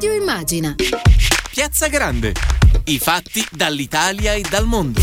[0.00, 0.74] Radio Immagina.
[1.50, 2.32] Piazza Grande.
[2.84, 4.98] I fatti dall'Italia e dal mondo.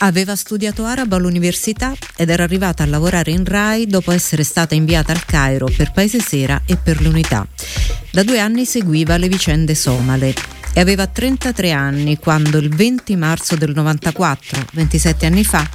[0.00, 5.12] Aveva studiato arabo all'università ed era arrivata a lavorare in RAI dopo essere stata inviata
[5.12, 7.48] al Cairo per Paese Sera e per l'Unità.
[8.10, 10.34] Da due anni seguiva le vicende somale
[10.74, 15.66] e aveva 33 anni quando il 20 marzo del 94, 27 anni fa,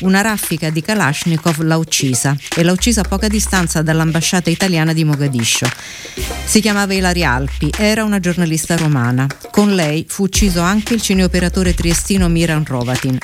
[0.00, 5.04] una raffica di Kalashnikov l'ha uccisa e l'ha uccisa a poca distanza dall'ambasciata italiana di
[5.04, 5.66] Mogadiscio.
[6.44, 9.26] Si chiamava Ilaria Alpi, era una giornalista romana.
[9.50, 13.18] Con lei fu ucciso anche il cineoperatore triestino Miran Rovatin.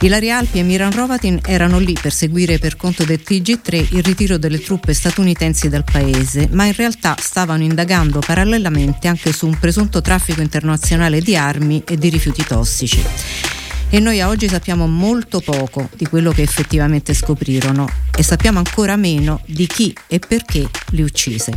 [0.00, 4.36] Ilaria Alpi e Miran Rovatin erano lì per seguire per conto del TG3 il ritiro
[4.36, 10.02] delle truppe statunitensi dal paese, ma in realtà stavano indagando parallelamente anche su un presunto
[10.02, 13.53] traffico internazionale di armi e di rifiuti tossici
[13.94, 18.96] e noi a oggi sappiamo molto poco di quello che effettivamente scoprirono e sappiamo ancora
[18.96, 21.52] meno di chi e perché li uccise.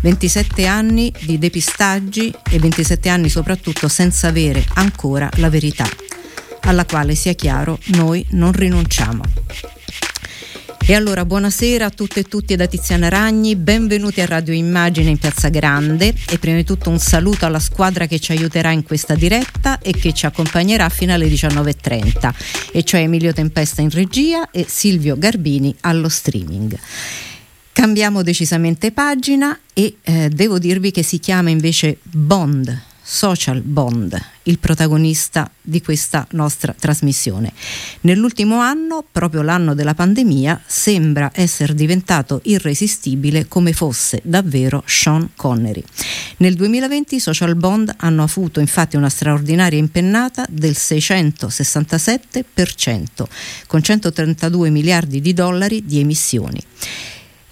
[0.00, 5.88] 27 anni di depistaggi e 27 anni soprattutto senza avere ancora la verità,
[6.60, 9.24] alla quale sia chiaro noi non rinunciamo.
[10.86, 15.16] E allora buonasera a tutte e tutti da Tiziana Ragni, benvenuti a Radio Immagine in
[15.16, 19.14] Piazza Grande e prima di tutto un saluto alla squadra che ci aiuterà in questa
[19.14, 22.34] diretta e che ci accompagnerà fino alle 19.30,
[22.70, 26.78] e cioè Emilio Tempesta in regia e Silvio Garbini allo streaming.
[27.72, 34.58] Cambiamo decisamente pagina e eh, devo dirvi che si chiama invece Bond Social Bond, il
[34.58, 37.52] protagonista di questa nostra trasmissione.
[38.00, 45.84] Nell'ultimo anno, proprio l'anno della pandemia, sembra essere diventato irresistibile come fosse davvero Sean Connery.
[46.38, 53.04] Nel 2020 i social bond hanno avuto infatti una straordinaria impennata del 667%,
[53.66, 56.58] con 132 miliardi di dollari di emissioni.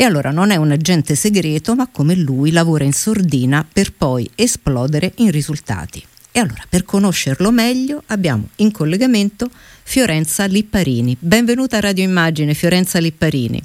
[0.02, 4.28] E allora non è un agente segreto, ma come lui lavora in sordina per poi
[4.34, 6.04] esplodere in risultati.
[6.32, 9.48] E allora, per conoscerlo meglio, abbiamo in collegamento
[9.84, 11.16] Fiorenza Lipparini.
[11.20, 13.62] Benvenuta a Radio Immagine, Fiorenza Lipparini.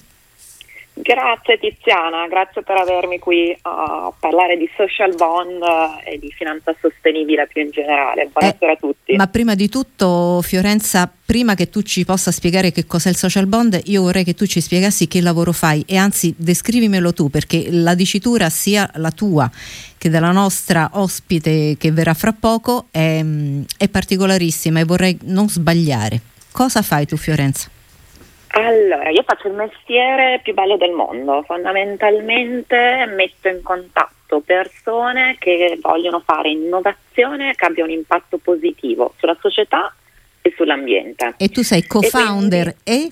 [1.00, 5.62] Grazie Tiziana, grazie per avermi qui a parlare di social bond
[6.03, 8.30] e di finanza sostenibile più in generale.
[8.34, 9.16] Buonasera eh, a tutti.
[9.16, 13.46] Ma prima di tutto, Fiorenza, prima che tu ci possa spiegare che cos'è il social
[13.46, 17.68] bond, io vorrei che tu ci spiegassi che lavoro fai e anzi descrivimelo tu perché
[17.69, 19.50] la dicitura sia la tua
[19.97, 23.24] che della nostra ospite che verrà fra poco è,
[23.78, 26.19] è particolarissima e vorrei non sbagliare.
[26.52, 27.69] Cosa fai tu Fiorenza?
[28.52, 35.78] Allora, io faccio il mestiere più bello del mondo, fondamentalmente metto in contatto persone che
[35.81, 39.94] vogliono fare innovazione che abbia un impatto positivo sulla società
[40.41, 41.36] e sull'ambiente.
[41.38, 42.94] E tu sei co-founder e?
[42.94, 43.12] e?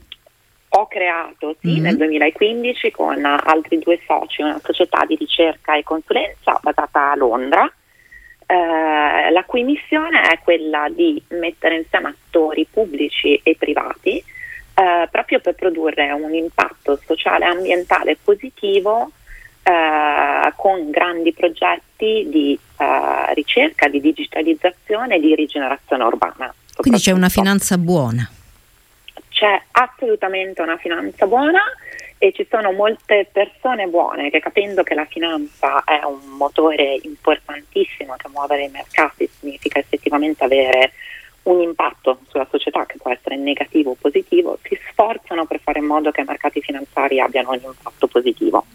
[0.70, 1.84] Ho creato sì, mm-hmm.
[1.84, 7.72] nel 2015 con altri due soci una società di ricerca e consulenza basata a Londra,
[8.46, 14.22] eh, la cui missione è quella di mettere insieme attori pubblici e privati
[14.76, 19.12] eh, proprio per produrre un impatto sociale e ambientale positivo
[19.64, 26.54] eh, con grandi progetti di eh, ricerca, di digitalizzazione e di rigenerazione urbana.
[26.76, 28.30] Quindi c'è una finanza buona.
[29.30, 31.62] C'è assolutamente una finanza buona
[32.18, 38.16] e ci sono molte persone buone che capendo che la finanza è un motore importantissimo
[38.16, 40.92] che muovere i mercati significa effettivamente avere
[41.46, 45.86] un impatto sulla società che può essere negativo o positivo, si sforzano per fare in
[45.86, 48.66] modo che i mercati finanziari abbiano un impatto positivo.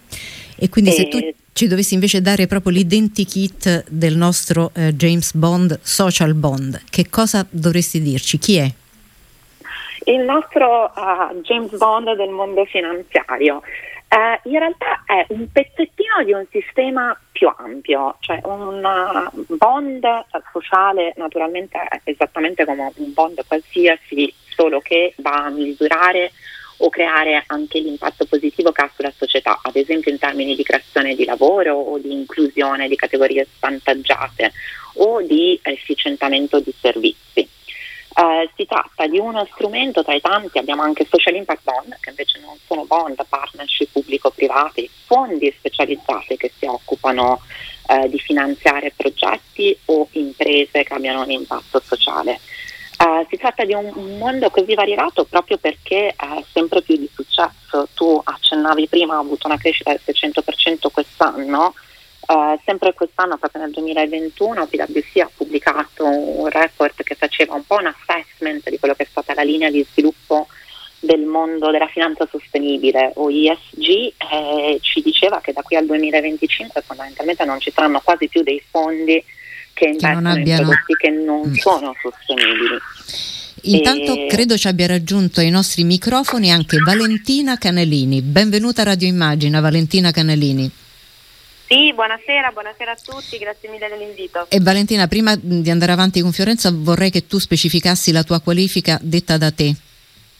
[0.56, 1.18] E quindi e se tu
[1.52, 7.46] ci dovessi invece dare proprio l'identikit del nostro eh, James Bond, social bond, che cosa
[7.48, 8.38] dovresti dirci?
[8.38, 8.70] Chi è?
[10.04, 13.62] Il nostro uh, James Bond del mondo finanziario.
[14.12, 20.04] Uh, in realtà è un pezzettino di un sistema più ampio, cioè un uh, bond
[20.50, 26.32] sociale naturalmente è esattamente come un bond qualsiasi, solo che va a misurare
[26.78, 31.14] o creare anche l'impatto positivo che ha sulla società, ad esempio in termini di creazione
[31.14, 34.52] di lavoro o di inclusione di categorie svantaggiate
[34.94, 37.48] o di efficientamento di servizi.
[38.16, 42.10] Eh, si tratta di uno strumento tra i tanti, abbiamo anche social impact bond, che
[42.10, 47.40] invece non sono bond, partnership pubblico-privati, fondi specializzati che si occupano
[47.88, 52.40] eh, di finanziare progetti o imprese che abbiano un impatto sociale.
[53.00, 57.08] Uh, si tratta di un, un, mondo così variegato proprio perché è sempre più di
[57.10, 57.88] successo.
[57.94, 61.72] Tu accennavi prima, ha avuto una crescita del 600% quest'anno,
[62.26, 67.76] Uh, sempre quest'anno, proprio nel 2021, PwC ha pubblicato un report che faceva un po'
[67.76, 70.46] un assessment di quello che è stata la linea di sviluppo
[71.00, 76.82] del mondo della finanza sostenibile o ISG eh, ci diceva che da qui al 2025
[76.82, 79.24] fondamentalmente non ci saranno quasi più dei fondi
[79.72, 80.60] che investono abbiano...
[80.60, 81.54] in prodotti che non mm.
[81.54, 82.78] sono sostenibili.
[83.62, 84.26] Intanto e...
[84.28, 88.20] credo ci abbia raggiunto ai nostri microfoni anche Valentina Canelini.
[88.20, 90.70] Benvenuta a Radio Immagina, Valentina Canelini.
[91.72, 94.44] Sì, buonasera, buonasera a tutti, grazie mille dell'invito.
[94.48, 98.98] E Valentina, prima di andare avanti con Fiorenza vorrei che tu specificassi la tua qualifica
[99.00, 99.72] detta da te.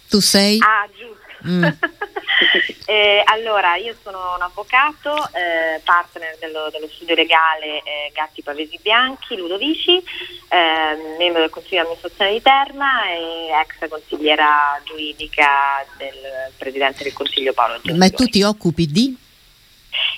[0.08, 0.58] Tu sei?
[0.58, 1.46] Ah, giusto.
[1.46, 1.64] Mm.
[2.86, 8.80] eh, allora, io sono un avvocato, eh, partner dello, dello, studio legale eh, Gatti Pavesi
[8.82, 10.02] Bianchi, Ludovici,
[10.48, 17.12] ehm, membro del Consiglio di amministrazione di Terma e ex consigliera giuridica del Presidente del
[17.12, 17.98] Consiglio Paolo Gentiloni.
[18.00, 19.28] Ma tu ti occupi di?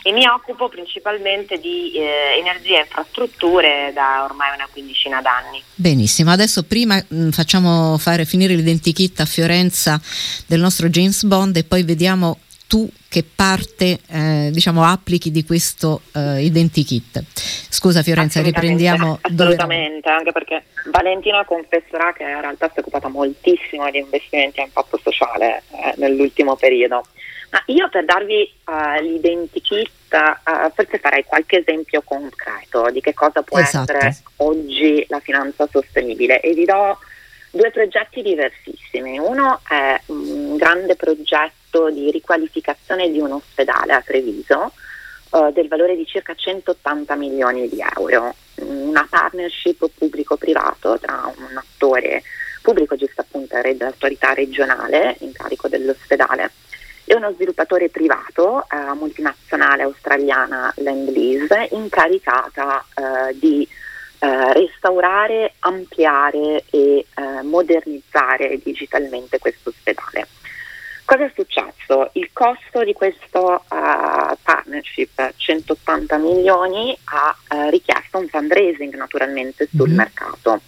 [0.02, 5.62] E mi occupo principalmente di eh, energia e infrastrutture da ormai una quindicina d'anni.
[5.75, 10.00] Benissimo, adesso prima mh, mm, facciamo fare finire l'identikit a Fiorenza
[10.46, 12.38] del nostro James Bond e poi vediamo
[12.73, 17.23] tu che parte eh, diciamo applichi di questo eh, identikit.
[17.69, 19.19] Scusa Fiorenza, riprendiamo.
[19.20, 20.17] Assolutamente, dove...
[20.17, 24.99] anche perché Valentina confesserà che in realtà si è occupata moltissimo di investimenti a impatto
[25.02, 27.02] sociale eh, nell'ultimo periodo.
[27.52, 33.43] Ma io per darvi uh, l'identikit uh, forse farei qualche esempio concreto di che cosa
[33.43, 33.93] può esatto.
[33.93, 36.99] essere oggi la finanza sostenibile e vi do
[37.50, 39.19] due progetti diversissimi.
[39.19, 44.72] Uno è un grande progetto di riqualificazione di un ospedale a Treviso
[45.28, 52.22] uh, del valore di circa 180 milioni di euro, una partnership pubblico-privato tra un attore
[52.62, 56.50] pubblico, giusto appunto l'autorità regionale in carico dell'ospedale
[57.04, 63.66] e uno sviluppatore privato, eh, multinazionale australiana Lend-Lease, incaricata eh, di
[64.19, 70.28] eh, restaurare, ampliare e eh, modernizzare digitalmente questo ospedale.
[71.04, 72.10] Cosa è successo?
[72.12, 79.88] Il costo di questo uh, partnership, 180 milioni, ha uh, richiesto un fundraising naturalmente sul
[79.88, 79.96] mm-hmm.
[79.99, 80.60] mercato.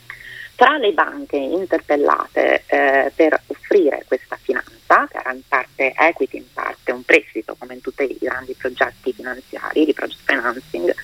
[0.56, 6.52] Tra le banche interpellate eh, per offrire questa finanza, che era in parte equity, in
[6.52, 10.94] parte un prestito, come in tutti i grandi progetti finanziari di project financing,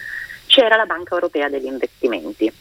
[0.47, 2.53] c'era la Banca Europea degli Investimenti,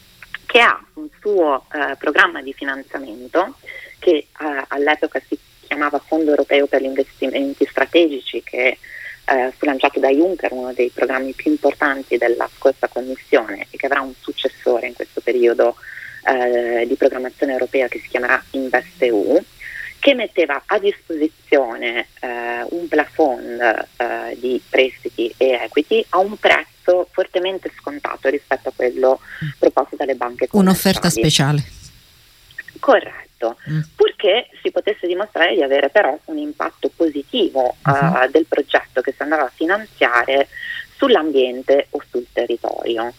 [0.47, 3.55] che ha un suo eh, programma di finanziamento
[3.99, 4.27] che eh,
[4.69, 5.37] all'epoca si
[5.67, 8.79] chiamava Fondo Europeo per gli Investimenti Strategici, che
[9.25, 13.85] eh, fu lanciato da Juncker, uno dei programmi più importanti della scorsa Commissione e che
[13.85, 15.75] avrà un successore in questo periodo
[16.23, 19.43] eh, di programmazione europea che si chiamerà InvestEU,
[19.99, 27.07] che metteva a disposizione eh, un plafond eh, di prestiti e equity a un prezzo
[27.11, 29.19] fortemente scontato rispetto a quello
[29.57, 31.63] proposto dalle banche Un'offerta speciale.
[32.79, 33.81] Corretto, mm.
[33.95, 38.29] purché si potesse dimostrare di avere però un impatto positivo uh-huh.
[38.31, 40.47] del progetto che si andava a finanziare
[40.95, 43.13] sull'ambiente o sul territorio.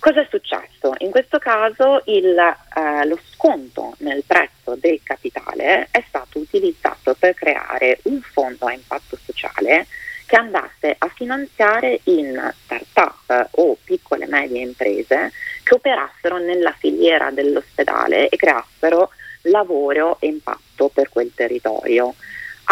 [0.00, 0.94] Cosa è successo?
[1.00, 7.34] In questo caso il, eh, lo sconto nel prezzo del capitale è stato utilizzato per
[7.34, 9.86] creare un fondo a impatto sociale
[10.24, 15.32] che andasse a finanziare in start-up o piccole e medie imprese
[15.62, 19.10] che operassero nella filiera dell'ospedale e creassero
[19.42, 22.14] lavoro e impatto per quel territorio.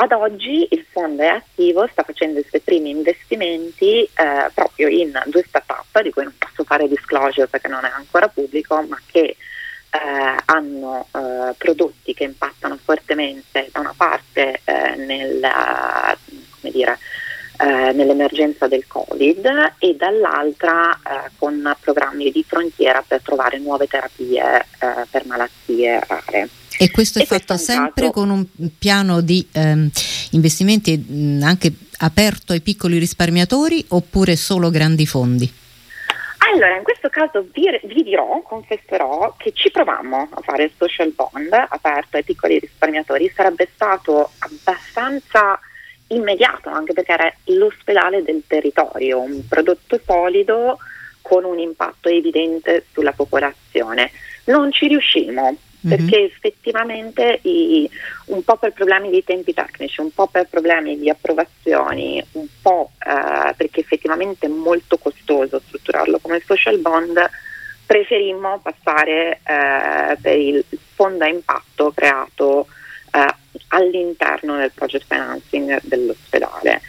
[0.00, 5.11] Ad oggi il fondo è attivo, sta facendo i suoi primi investimenti eh, proprio in
[5.27, 9.20] due start-up di cui non posso fare disclosure perché non è ancora pubblico, ma che
[9.20, 9.37] eh,
[10.44, 16.17] hanno eh, prodotti che impattano fortemente da una parte eh, nella,
[16.61, 16.96] dire,
[17.58, 24.65] eh, nell'emergenza del Covid e dall'altra eh, con programmi di frontiera per trovare nuove terapie
[25.11, 26.49] per malattie rare.
[26.79, 28.13] E questo è e fatto questo sempre caso...
[28.13, 28.47] con un
[28.79, 29.91] piano di ehm,
[30.31, 35.53] investimenti mh, anche aperto ai piccoli risparmiatori oppure solo grandi fondi?
[36.53, 41.13] Allora, in questo caso vi, vi, dirò, confesserò che ci provammo a fare il social
[41.15, 45.58] bond aperto ai piccoli risparmiatori, sarebbe stato abbastanza
[46.08, 50.79] immediato anche perché era l'ospedale del territorio, un prodotto solido
[51.20, 54.11] con un impatto evidente sulla popolazione.
[54.44, 55.68] Non ci riuscimmo, Mm-hmm.
[55.87, 57.89] Perché effettivamente i,
[58.27, 62.93] un po' per problemi di tempi tecnici, un po' per problemi di approvazioni, un po'
[62.99, 67.31] eh, perché effettivamente è molto costoso strutturarlo come social bond,
[67.87, 72.67] preferimmo passare eh, per il fondo a impatto creato
[73.13, 73.35] eh,
[73.69, 76.81] all'interno del project financing dell'ospedale.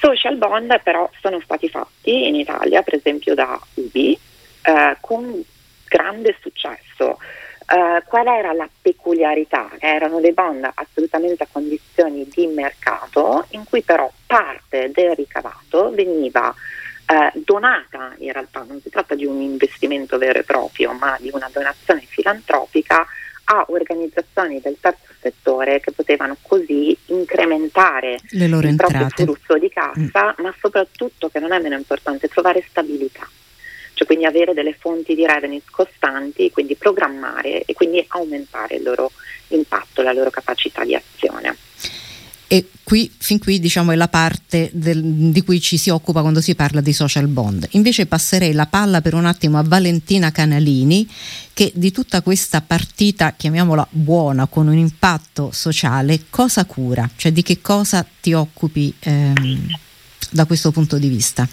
[0.00, 4.18] Social bond però sono stati fatti in Italia, per esempio da UBI,
[4.62, 5.42] eh, con
[5.88, 7.18] grande successo.
[7.66, 9.70] Uh, qual era la peculiarità?
[9.78, 16.48] Erano dei bond assolutamente a condizioni di mercato in cui però parte del ricavato veniva
[16.48, 21.30] uh, donata, in realtà non si tratta di un investimento vero e proprio, ma di
[21.32, 23.04] una donazione filantropica
[23.46, 28.92] a organizzazioni del terzo settore che potevano così incrementare Le loro il entrate.
[28.92, 30.42] proprio flusso di cassa, mm.
[30.44, 33.28] ma soprattutto, che non è meno importante, trovare stabilità
[33.96, 39.10] cioè quindi avere delle fonti di revenue costanti, quindi programmare e quindi aumentare il loro
[39.48, 41.56] impatto, la loro capacità di azione.
[42.46, 46.42] E qui, fin qui diciamo, è la parte del, di cui ci si occupa quando
[46.42, 47.68] si parla di social bond.
[47.70, 51.08] Invece passerei la palla per un attimo a Valentina Canalini
[51.54, 57.08] che di tutta questa partita, chiamiamola buona, con un impatto sociale, cosa cura?
[57.16, 59.68] Cioè di che cosa ti occupi ehm,
[60.30, 61.48] da questo punto di vista?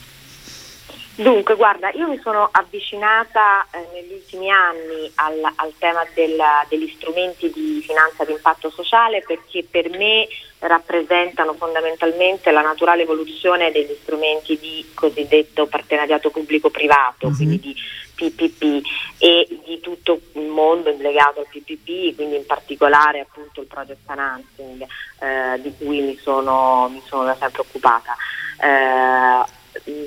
[1.16, 6.92] Dunque, guarda, io mi sono avvicinata eh, negli ultimi anni al, al tema del, degli
[6.96, 10.28] strumenti di finanza di impatto sociale perché per me
[10.60, 17.36] rappresentano fondamentalmente la naturale evoluzione degli strumenti di cosiddetto partenariato pubblico-privato, uh-huh.
[17.36, 17.76] quindi di
[18.16, 18.82] PPP
[19.20, 24.82] e di tutto il mondo legato al PPP, quindi in particolare appunto il project financing
[25.20, 28.16] eh, di cui mi sono, mi sono da sempre occupata.
[28.60, 29.62] Eh,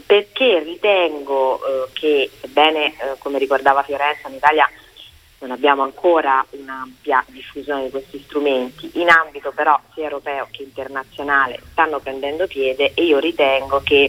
[0.06, 4.68] perché ritengo eh, che, bene, eh, come ricordava Fiorenza, in Italia
[5.38, 11.61] non abbiamo ancora un'ampia diffusione di questi strumenti, in ambito però sia europeo che internazionale
[11.73, 14.08] stanno prendendo piede e io ritengo che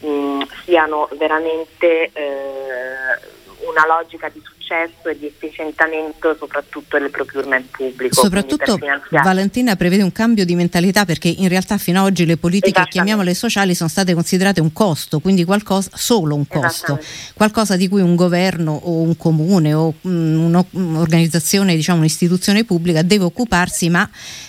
[0.00, 3.36] mh, siano veramente eh,
[3.66, 8.20] una logica di successo e di efficientamento soprattutto nel procurement pubblico.
[8.20, 8.78] Soprattutto
[9.10, 13.32] Valentina prevede un cambio di mentalità perché in realtà fino ad oggi le politiche, chiamiamole
[13.32, 17.00] sociali, sono state considerate un costo, quindi qualcosa, solo un costo,
[17.34, 23.88] qualcosa di cui un governo o un comune o un'organizzazione, diciamo un'istituzione pubblica deve occuparsi
[23.88, 24.08] ma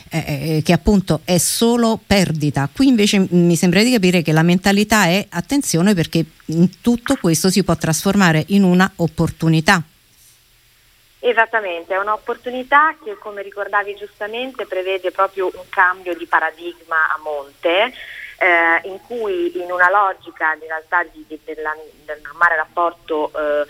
[0.09, 0.17] eh,
[0.57, 2.69] eh, che appunto è solo perdita.
[2.71, 7.49] Qui invece mi sembra di capire che la mentalità è attenzione perché in tutto questo
[7.49, 9.83] si può trasformare in una opportunità.
[11.21, 17.93] Esattamente, è un'opportunità che come ricordavi giustamente prevede proprio un cambio di paradigma a monte.
[18.41, 23.65] Eh, in cui in una logica in realtà di, di, della, del normale rapporto eh,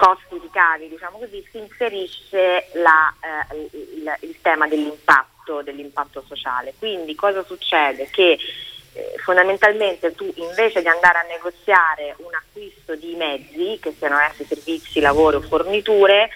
[0.00, 3.12] costi-ricavi, diciamo così, si inserisce la,
[3.50, 6.72] eh, il, il, tema dell'impatto, dell'impatto sociale.
[6.78, 8.08] Quindi cosa succede?
[8.10, 8.38] Che
[8.92, 14.44] eh, fondamentalmente tu invece di andare a negoziare un acquisto di mezzi, che siano essi
[14.44, 16.30] servizi, lavoro o forniture,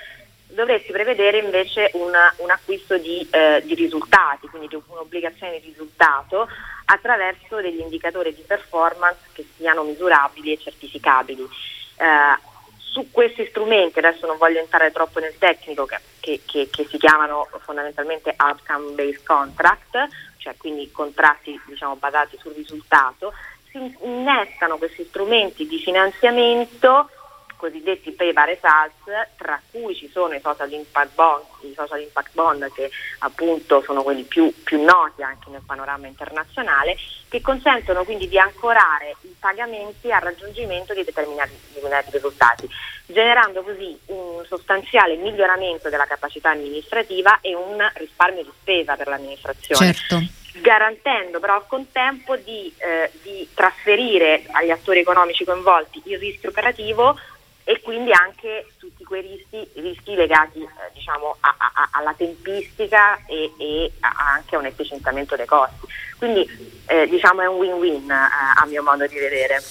[0.55, 6.49] dovresti prevedere invece una, un acquisto di, eh, di, risultati, quindi di un'obbligazione di risultato
[6.87, 11.43] attraverso degli indicatori di performance che siano misurabili e certificabili.
[11.43, 12.53] Eh,
[12.95, 16.97] su questi strumenti, adesso non voglio entrare troppo nel tecnico, che, che, che, che si
[16.97, 20.07] chiamano fondamentalmente outcome based contract,
[20.37, 23.33] cioè quindi contratti diciamo, basati sul risultato,
[23.71, 27.11] si innestano questi strumenti di finanziamento
[27.57, 29.05] cosiddetti by results,
[29.37, 34.03] tra cui ci sono i social impact bond, i social impact bond che appunto sono
[34.03, 36.97] quelli più, più noti anche nel panorama internazionale,
[37.29, 42.69] che consentono quindi di ancorare i pagamenti al raggiungimento di determinati, determinati risultati,
[43.07, 49.93] generando così un sostanziale miglioramento della capacità amministrativa e un risparmio di spesa per l'amministrazione.
[49.93, 56.51] Certo garantendo però al contempo di, eh, di, trasferire agli attori economici coinvolti il rischio
[56.51, 57.19] operativo
[57.65, 63.53] e quindi anche tutti quei rischi, rischi legati eh, diciamo, a, a, alla tempistica e,
[63.59, 65.87] e a, anche a un efficientamento dei costi.
[66.19, 66.47] Quindi
[66.87, 69.63] eh, diciamo è un win-win eh, a mio modo di vedere.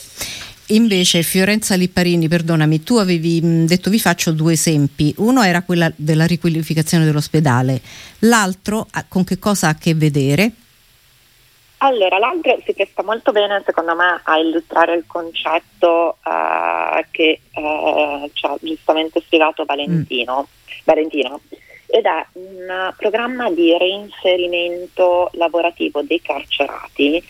[0.67, 5.13] Invece Fiorenza Lipparini, perdonami, tu avevi detto vi faccio due esempi.
[5.17, 7.79] Uno era quella della riqualificazione dell'ospedale,
[8.19, 10.51] l'altro con che cosa ha a che vedere?
[11.83, 18.29] Allora, l'altro si presta molto bene secondo me a illustrare il concetto uh, che uh,
[18.31, 20.77] ci ha giustamente spiegato Valentino, mm.
[20.85, 21.41] Valentino,
[21.87, 27.21] ed è un programma di reinserimento lavorativo dei carcerati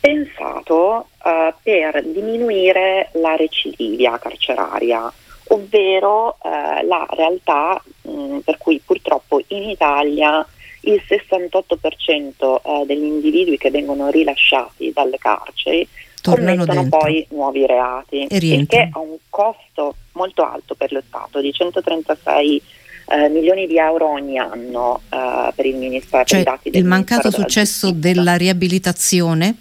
[0.00, 5.12] pensato uh, per diminuire la recidivia carceraria,
[5.50, 10.44] ovvero la realtà mh, per cui purtroppo in Italia
[10.82, 15.86] il 68% eh, degli individui che vengono rilasciati dalle carceri
[16.20, 16.98] Tornano commettono dentro.
[16.98, 22.62] poi nuovi reati, il che ha un costo molto alto per lo Stato di 136
[23.08, 26.24] eh, milioni di euro ogni anno eh, per il Ministero.
[26.24, 29.56] Cioè, dati il mancato successo della riabilitazione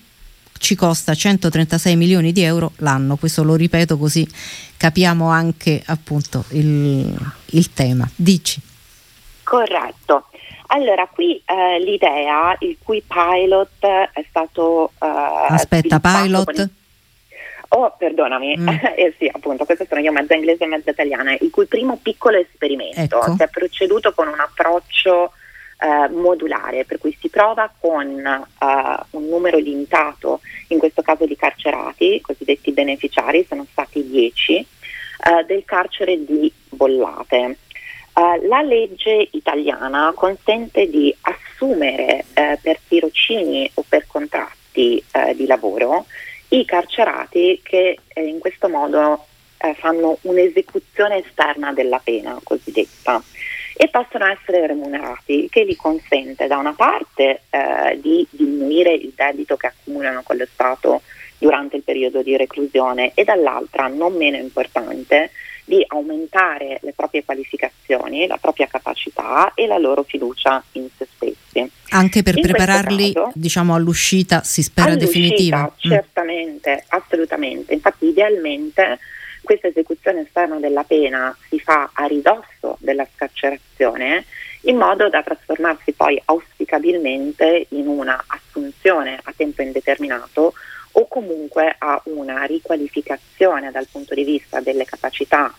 [0.60, 4.28] ci costa 136 milioni di euro l'anno, questo lo ripeto così
[4.78, 7.12] capiamo anche appunto il,
[7.48, 8.08] il tema.
[8.16, 8.62] Dici.
[9.52, 10.28] Corretto.
[10.68, 14.94] Allora, qui eh, l'idea, il cui pilot è stato...
[14.98, 15.06] Eh,
[15.50, 16.70] Aspetta, pilot?
[17.68, 18.68] Oh, perdonami, mm.
[18.96, 22.38] eh sì, appunto, questo sono io mezza inglese e mezza italiana, il cui primo piccolo
[22.38, 23.36] esperimento ecco.
[23.36, 25.34] si è proceduto con un approccio
[25.80, 30.40] eh, modulare, per cui si prova con eh, un numero limitato,
[30.70, 34.66] in questo caso di carcerati, cosiddetti beneficiari, sono stati 10, eh,
[35.46, 37.58] del carcere di Bollate.
[38.14, 45.46] Uh, la legge italiana consente di assumere uh, per tirocini o per contratti uh, di
[45.46, 46.06] lavoro
[46.54, 49.26] i carcerati che eh, in questo modo
[49.58, 53.22] eh, fanno un'esecuzione esterna della pena cosiddetta
[53.74, 59.56] e possono essere remunerati, che gli consente da una parte eh, di diminuire il debito
[59.56, 61.02] che accumulano con lo Stato
[61.38, 65.32] durante il periodo di reclusione e dall'altra, non meno importante,
[65.72, 71.72] di aumentare le proprie qualificazioni, la propria capacità e la loro fiducia in se stessi.
[71.92, 75.64] Anche per in prepararli caso, diciamo, all'uscita, si spera definitiva?
[75.64, 75.90] Mm.
[75.90, 76.88] Certamente, mm.
[76.90, 77.74] assolutamente.
[77.74, 79.00] Infatti idealmente
[79.44, 84.26] questa esecuzione esterna della pena si fa a ridosso della scarcerazione
[84.66, 90.54] in modo da trasformarsi poi auspicabilmente in una assunzione a tempo indeterminato
[90.94, 95.54] o comunque a una riqualificazione dal punto di vista delle capacità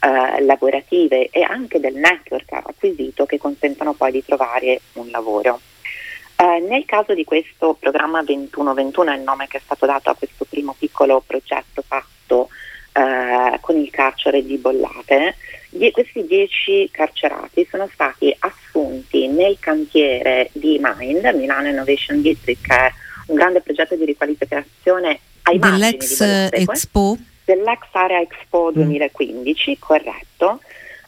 [0.00, 5.60] eh, lavorative e anche del network acquisito che consentono poi di trovare un lavoro.
[6.36, 10.14] Eh, nel caso di questo programma 2121 è il nome che è stato dato a
[10.14, 12.48] questo primo piccolo progetto fatto
[12.92, 15.36] eh, con il carcere di Bollate,
[15.68, 22.74] die- questi dieci carcerati sono stati assunti nel cantiere di Mind, Milano Innovation District, che
[22.74, 22.92] è
[23.30, 26.20] un grande progetto di riqualificazione ai dell'ex
[26.50, 27.16] Expo?
[27.44, 29.74] Dell'ex Area Expo 2015, mm.
[29.78, 30.60] corretto,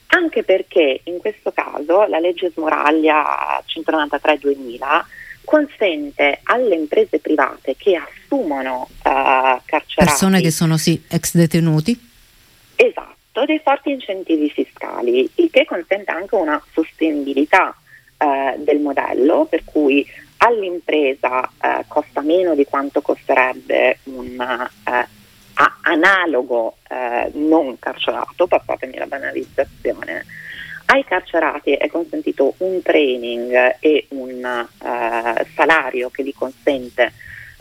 [0.09, 5.05] anche perché in questo caso la legge Smoraglia 193-2000
[5.45, 12.11] consente alle imprese private che assumono uh, carcerati persone che sono sì ex detenuti
[12.77, 17.77] esatto dei forti incentivi fiscali il che consente anche una sostenibilità
[18.19, 20.07] uh, del modello per cui
[20.45, 25.07] all'impresa eh, costa meno di quanto costerebbe un eh,
[25.83, 30.25] analogo eh, non carcerato, passatemi la banalizzazione.
[30.87, 37.13] Ai carcerati è consentito un training e un eh, salario che gli consente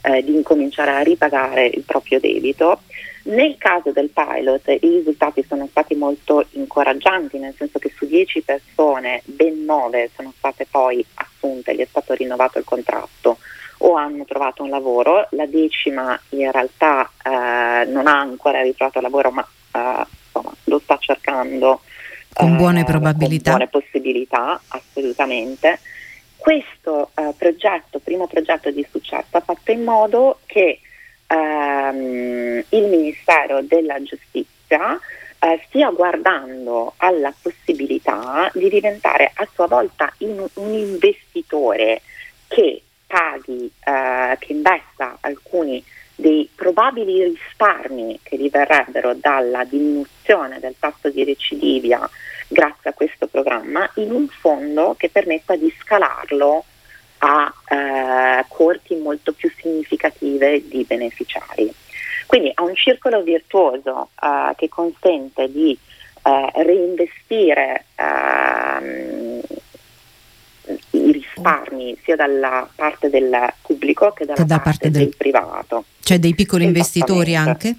[0.01, 2.81] eh, di incominciare a ripagare il proprio debito.
[3.23, 8.41] Nel caso del pilot i risultati sono stati molto incoraggianti, nel senso che su 10
[8.41, 13.37] persone ben 9 sono state poi assunte, gli è stato rinnovato il contratto
[13.83, 19.31] o hanno trovato un lavoro, la decima in realtà eh, non ha ancora ritrovato lavoro
[19.31, 21.81] ma eh, insomma, lo sta cercando
[22.33, 23.51] con buone probabilità.
[23.51, 25.79] Con buone possibilità, assolutamente.
[26.37, 30.79] Questo eh, progetto, primo progetto di successo, ha fatto in modo che
[31.31, 34.99] ehm, il Ministero della Giustizia
[35.39, 42.01] eh, stia guardando alla possibilità di diventare a sua volta in, un investitore
[42.47, 45.83] che paghi, eh, che investa alcuni
[46.15, 52.07] dei probabili risparmi che gli verrebbero dalla diminuzione del tasso di recidivia
[52.47, 56.65] grazie a questo programma in un fondo che permetta di scalarlo
[57.23, 61.71] a eh, corti molto più significative di beneficiari.
[62.25, 65.77] Quindi ha un circolo virtuoso eh, che consente di
[66.23, 69.41] eh, reinvestire ehm,
[70.91, 75.85] i risparmi sia dalla parte del pubblico che dalla che parte, parte del, del, privato.
[76.01, 77.75] C'è dei piccoli investitori anche?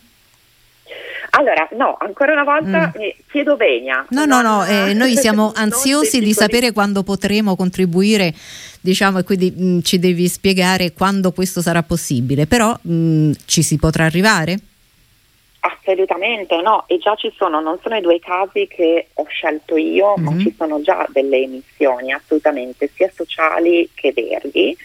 [1.35, 3.09] Allora, no, ancora una volta mm.
[3.31, 4.05] chiedo venia.
[4.11, 8.35] No, no, no, eh, noi siamo ansiosi di sapere quando potremo contribuire,
[8.81, 13.33] diciamo, e quindi mh, mm, ci devi spiegare quando questo sarà possibile, però mh, mm,
[13.47, 14.59] ci si potrà arrivare?
[15.61, 20.14] Assolutamente no, e già ci sono, non sono i due casi che ho scelto io,
[20.18, 20.35] mm-hmm.
[20.35, 24.77] ma ci sono già delle emissioni assolutamente sia sociali che verdi,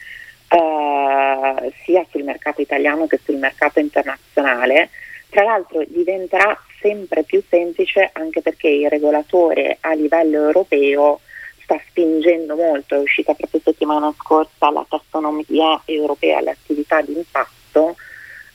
[0.47, 4.91] eh, sia sul mercato italiano che sul mercato internazionale
[5.29, 11.19] tra l'altro diventerà sempre più semplice anche perché il regolatore a livello europeo
[11.61, 17.95] sta spingendo molto, è uscita proprio settimana scorsa la tassonomia europea alle attività di impatto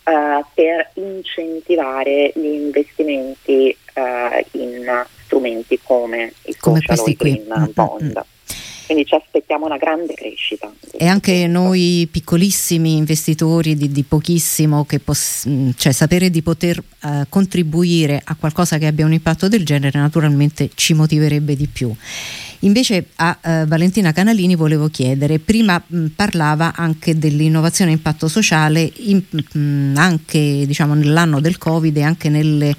[0.05, 8.03] eh, per incentivare gli investimenti eh, in strumenti come il come social green bond.
[8.03, 8.13] Mm-hmm.
[8.87, 10.73] Quindi ci aspettiamo una grande crescita.
[10.93, 17.27] E anche noi piccolissimi investitori di, di pochissimo, poss- mm, cioè sapere di poter uh,
[17.29, 21.95] contribuire a qualcosa che abbia un impatto del genere naturalmente ci motiverebbe di più.
[22.61, 28.91] Invece a uh, Valentina Canalini volevo chiedere, prima mh, parlava anche dell'innovazione e impatto sociale
[28.99, 32.77] in, mh, anche diciamo, nell'anno del Covid e anche nelle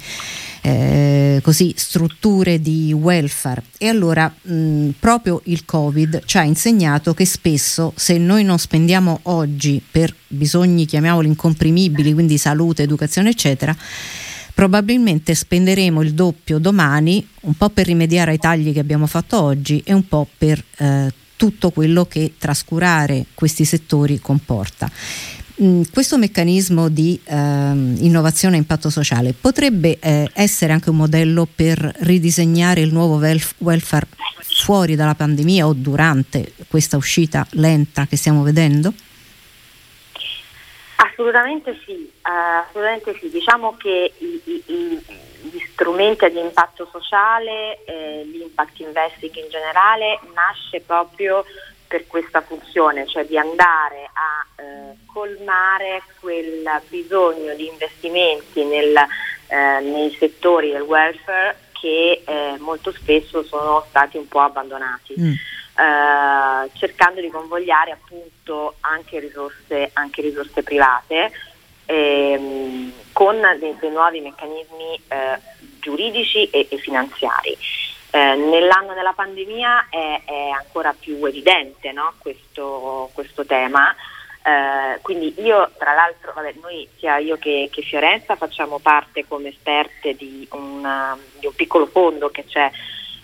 [0.66, 3.62] eh, così, strutture di welfare.
[3.76, 9.20] E allora mh, proprio il Covid ci ha insegnato che spesso se noi non spendiamo
[9.24, 13.76] oggi per bisogni, chiamiamoli incomprimibili, quindi salute, educazione, eccetera,
[14.54, 19.82] probabilmente spenderemo il doppio domani, un po' per rimediare ai tagli che abbiamo fatto oggi
[19.84, 24.90] e un po' per eh, tutto quello che trascurare questi settori comporta.
[25.62, 31.46] Mm, questo meccanismo di eh, innovazione e impatto sociale potrebbe eh, essere anche un modello
[31.52, 34.06] per ridisegnare il nuovo welf- welfare
[34.40, 38.92] fuori dalla pandemia o durante questa uscita lenta che stiamo vedendo?
[40.96, 43.30] Assolutamente sì, assolutamente sì.
[43.30, 45.04] diciamo che i, i, i,
[45.42, 51.44] gli strumenti di impatto sociale, eh, l'impact investing in generale, nasce proprio
[51.86, 59.80] per questa funzione, cioè di andare a eh, colmare quel bisogno di investimenti nel, eh,
[59.80, 65.14] nei settori del welfare che eh, molto spesso sono stati un po' abbandonati.
[65.18, 65.32] Mm.
[65.74, 71.32] Uh, cercando di convogliare appunto anche risorse, anche risorse private
[71.86, 75.38] ehm, con dei, dei, nuovi meccanismi eh,
[75.80, 77.56] giuridici e, e finanziari.
[78.10, 82.14] Eh, nell'anno della pandemia è, è ancora più evidente no?
[82.18, 83.94] questo, questo, tema.
[84.46, 89.48] Eh, quindi io tra l'altro, vabbè, noi sia io che, che, Fiorenza facciamo parte come
[89.48, 92.70] esperte di, una, di un piccolo fondo che c'è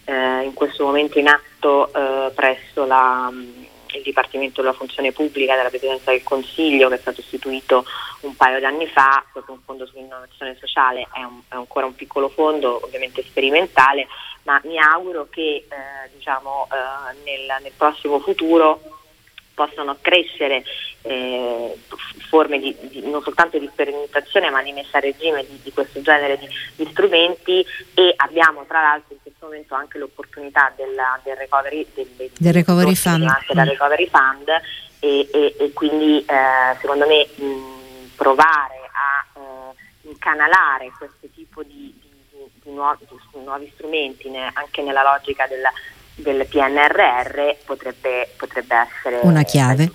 [0.06, 3.30] eh, in questo momento in atto eh, presso la,
[3.96, 7.84] il Dipartimento della Funzione Pubblica della Presidenza del Consiglio che è stato istituito
[8.20, 11.94] un paio di anni fa, proprio un fondo sull'innovazione sociale, è, un, è ancora un
[11.94, 14.06] piccolo fondo ovviamente sperimentale,
[14.44, 18.80] ma mi auguro che eh, diciamo, eh, nel, nel, prossimo futuro
[19.54, 20.62] possano crescere
[21.02, 21.78] eh,
[22.28, 26.00] forme di, di, non soltanto di sperimentazione ma di messa a regime di, di questo
[26.00, 27.64] genere di, strumenti.
[27.94, 32.94] E abbiamo tra l'altro in questo momento anche l'opportunità della, del recovery, del, del recovery
[32.94, 34.48] fund, da recovery fund.
[35.02, 41.90] E, e, e quindi eh, secondo me mh, provare a eh, incanalare questo tipo di,
[42.62, 45.62] di nuovi, di nuovi strumenti ne, anche nella logica del,
[46.20, 49.90] del PNRR potrebbe, potrebbe, essere una chiave.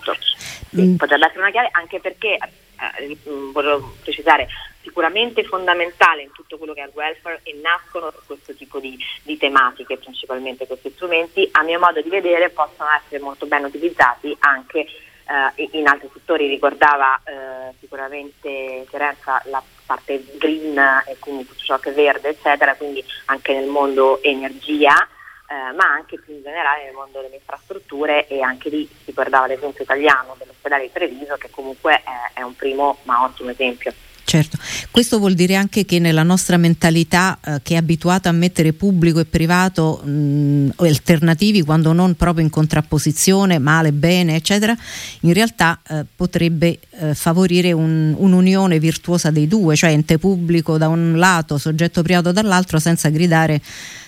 [0.70, 0.96] Sì, mm.
[0.96, 3.18] Potrebbe essere una chiave anche perché, eh,
[3.52, 4.48] volevo precisare,
[4.82, 9.36] sicuramente fondamentale in tutto quello che è il welfare e nascono questo tipo di, di,
[9.36, 14.86] tematiche, principalmente questi strumenti, a mio modo di vedere possono essere molto ben utilizzati anche
[15.26, 16.48] eh, in altri settori.
[16.48, 22.76] Ricordava eh, sicuramente Terenza la parte green e quindi tutto ciò che è verde, eccetera,
[22.76, 25.08] quindi anche nel mondo energia.
[25.48, 29.46] Eh, ma anche più in generale nel mondo delle infrastrutture e anche lì si guardava
[29.46, 33.94] l'esempio italiano dell'ospedale di Treviso che comunque è, è un primo ma ottimo esempio.
[34.28, 34.58] Certo,
[34.90, 39.20] questo vuol dire anche che nella nostra mentalità eh, che è abituata a mettere pubblico
[39.20, 44.76] e privato mh, alternativi quando non proprio in contrapposizione, male, bene, eccetera,
[45.22, 50.88] in realtà eh, potrebbe eh, favorire un, un'unione virtuosa dei due, cioè ente pubblico da
[50.88, 53.62] un lato, soggetto privato dall'altro, senza gridare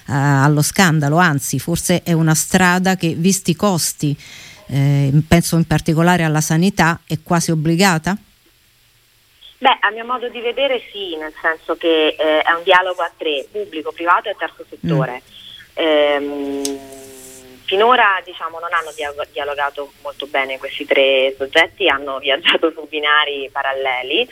[0.07, 4.17] allo scandalo, anzi forse è una strada che, visti i costi,
[4.67, 8.17] eh, penso in particolare alla sanità, è quasi obbligata?
[9.59, 13.11] Beh, a mio modo di vedere sì, nel senso che eh, è un dialogo a
[13.15, 15.21] tre, pubblico, privato e terzo settore.
[15.23, 15.83] Mm.
[15.83, 16.79] Ehm,
[17.65, 18.93] finora diciamo, non hanno
[19.31, 24.27] dialogato molto bene questi tre soggetti, hanno viaggiato su binari paralleli,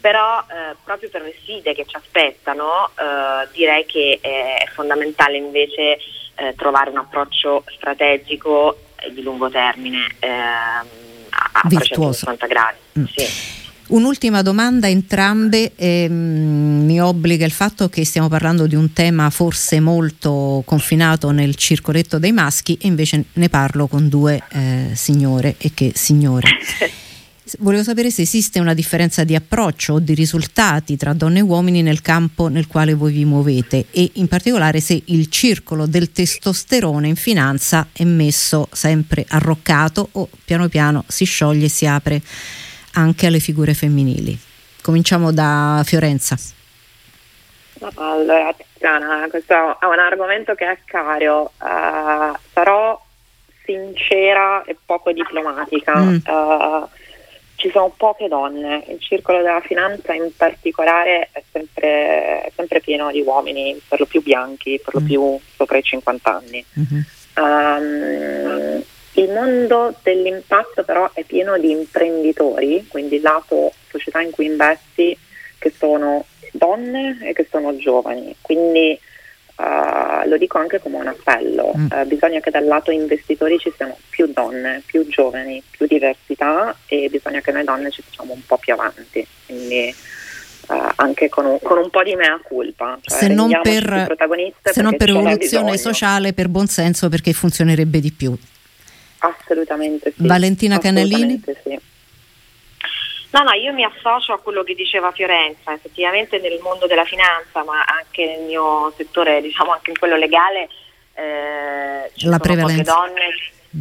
[0.00, 5.98] però eh, proprio per le sfide che ci aspettano eh, direi che è fondamentale invece
[6.36, 8.78] eh, trovare un approccio strategico
[9.12, 10.86] di lungo termine ehm,
[11.30, 12.78] a, 360 gradi.
[12.98, 13.04] Mm.
[13.04, 13.58] Sì.
[13.90, 19.80] Un'ultima domanda, entrambe, ehm, mi obbliga il fatto che stiamo parlando di un tema forse
[19.80, 25.72] molto confinato nel circoletto dei maschi e invece ne parlo con due eh, signore e
[25.74, 26.48] che signore.
[27.58, 31.82] Volevo sapere se esiste una differenza di approccio o di risultati tra donne e uomini
[31.82, 37.08] nel campo nel quale voi vi muovete e in particolare se il circolo del testosterone
[37.08, 42.20] in finanza è messo sempre arroccato o piano piano si scioglie e si apre
[42.92, 44.38] anche alle figure femminili.
[44.82, 46.36] Cominciamo da Fiorenza.
[47.94, 51.52] Allora, Tiziana, questo è un argomento che è caro.
[51.58, 53.00] Uh, sarò
[53.64, 55.96] sincera e poco diplomatica.
[55.96, 56.16] Mm.
[56.26, 56.88] Uh,
[57.60, 63.10] ci sono poche donne, il circolo della finanza in particolare è sempre, è sempre pieno
[63.10, 65.06] di uomini, per lo più bianchi, per lo mm.
[65.06, 66.64] più sopra i 50 anni.
[66.78, 67.02] Mm-hmm.
[67.36, 74.46] Um, il mondo dell'impatto però è pieno di imprenditori, quindi il lato società in cui
[74.46, 75.16] investi,
[75.58, 78.34] che sono donne e che sono giovani.
[78.40, 78.98] Quindi
[79.60, 81.86] uh, lo dico anche come un appello, mm.
[81.90, 87.08] uh, bisogna che dal lato investitori ci siano più donne, più giovani, più diversità e
[87.10, 89.26] bisogna che noi donne ci facciamo un po' più avanti.
[89.46, 89.94] Quindi,
[90.70, 92.96] Uh, anche con un, con un, po' di mea culpa.
[93.00, 94.16] Cioè se non per,
[94.62, 98.38] se non per evoluzione sociale, per buon senso, perché funzionerebbe di più.
[99.18, 100.24] Assolutamente sì.
[100.24, 101.42] Valentina Canellini?
[101.64, 101.76] Sì.
[103.30, 107.62] No, no, io mi associo a quello che diceva Fiorenza, effettivamente nel mondo della finanza,
[107.62, 110.68] ma anche nel mio settore, diciamo anche in quello legale,
[111.14, 113.28] eh, ci, sono poche donne,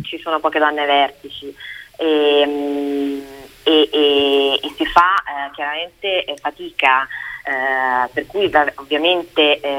[0.03, 1.55] ci sono poche donne vertici.
[1.97, 3.23] E,
[3.63, 7.07] e, e, e si fa eh, chiaramente eh, fatica,
[7.43, 9.77] eh, per cui ovviamente eh,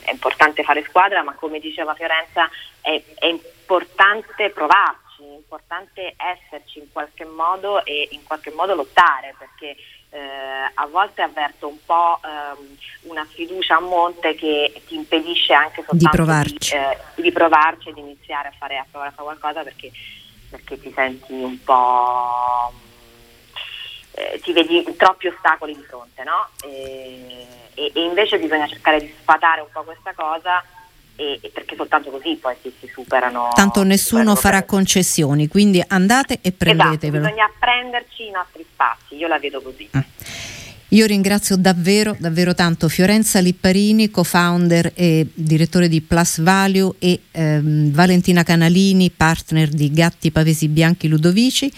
[0.00, 6.78] è importante fare squadra, ma come diceva Fiorenza è, è importante provarci è importante esserci
[6.78, 9.76] in qualche modo e in qualche modo lottare perché
[10.10, 10.18] eh,
[10.74, 15.96] a volte avverto un po' ehm, una sfiducia a monte che ti impedisce anche soltanto
[15.96, 19.24] di provarci, di, eh, di, provarci e di iniziare a fare, a provare a fare
[19.24, 19.90] qualcosa perché,
[20.50, 22.72] perché ti senti un po'
[24.12, 26.48] eh, ti vedi troppi ostacoli di fronte no?
[26.62, 30.62] e, e, e invece bisogna cercare di sfatare un po' questa cosa
[31.16, 33.50] e, e perché soltanto così poi si, si superano.
[33.54, 37.24] Tanto nessuno farà concessioni, quindi andate e esatto, prendetevelo.
[37.24, 39.88] Esatto, bisogna prenderci i nostri spazi, io la vedo così.
[39.92, 40.04] Ah.
[40.92, 47.90] Io ringrazio davvero, davvero tanto Fiorenza Lipparini, co-founder e direttore di Plus Value e ehm,
[47.92, 51.72] Valentina Canalini, partner di Gatti Pavesi Bianchi Ludovici.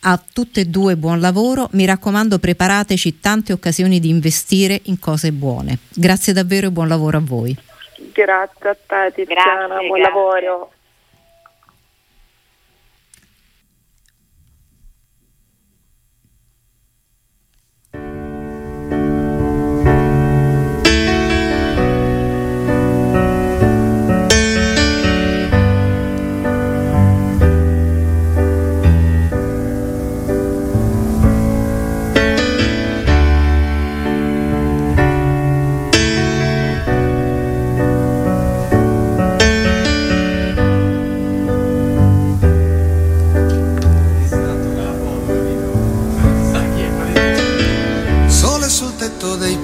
[0.00, 5.30] A tutte e due buon lavoro, mi raccomando preparateci tante occasioni di investire in cose
[5.30, 5.78] buone.
[5.94, 7.56] Grazie davvero e buon lavoro a voi.
[7.96, 10.14] Grazie a te Tiziana, grazie, buon grazie.
[10.14, 10.70] lavoro.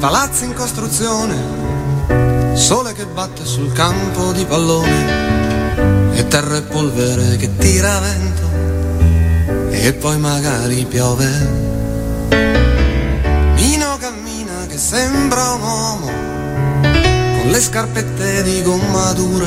[0.03, 7.57] Palazzi in costruzione, sole che batte sul campo di pallone e terra e polvere che
[7.57, 11.29] tira vento e poi magari piove.
[13.55, 16.11] Mino cammina che sembra un uomo
[16.81, 19.47] con le scarpette di gomma dura,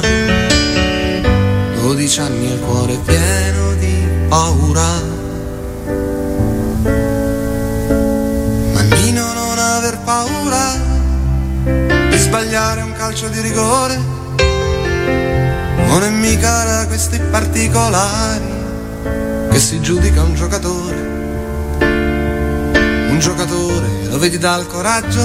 [1.81, 5.15] 12 anni il cuore pieno di paura.
[9.85, 10.34] aver paura
[12.25, 13.97] sbagliare un calcio di rigore.
[15.87, 18.53] Non è mica da questi particolari
[19.51, 20.97] che si giudica un giocatore.
[23.09, 25.21] Un giocatore lo vedi dal coraggio,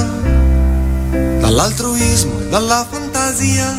[1.40, 3.78] dall'altruismo e dalla fantasia.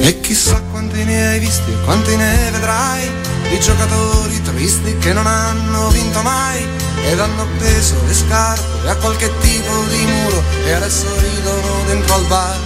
[0.00, 3.10] E chissà quanti ne hai visti e quanti ne vedrai
[3.50, 9.30] di giocatori tristi che non hanno vinto mai ed hanno appeso le scarpe a qualche
[9.40, 12.58] tipo di muro e adesso ridono dentro al bar.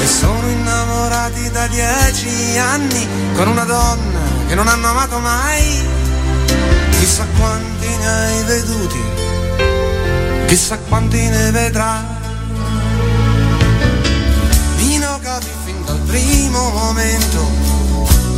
[0.00, 5.86] E sono innamorati da dieci anni con una donna che non hanno amato mai.
[6.98, 9.02] Chissà quanti ne hai veduti,
[10.46, 12.16] chissà quanti ne vedrai.
[14.76, 17.78] Mino capì fin dal primo momento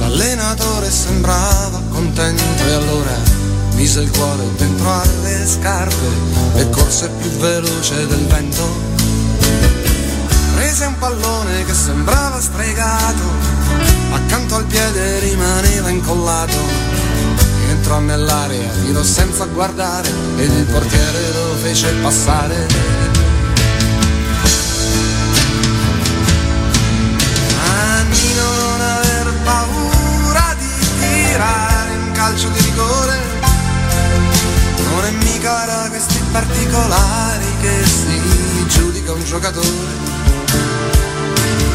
[0.01, 3.40] L'allenatore sembrava contento e allora
[3.81, 6.07] mise il cuore dentro alle scarpe
[6.57, 8.69] e corse più veloce del vento.
[10.55, 13.23] Prese un pallone che sembrava stregato,
[14.13, 16.59] accanto al piede rimaneva incollato.
[17.71, 23.09] Entrò nell'area, tirò senza guardare ed il portiere lo fece passare.
[30.99, 33.00] tirare un calcio di rigore.
[35.89, 39.67] Questi particolari che si giudica un giocatore.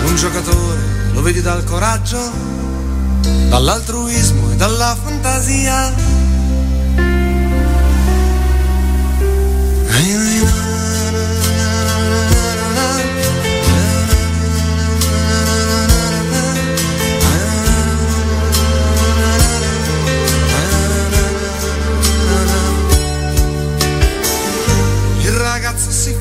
[0.06, 0.80] un giocatore
[1.12, 2.32] lo vedi dal coraggio,
[3.50, 5.94] dall'altruismo e dalla fantasia.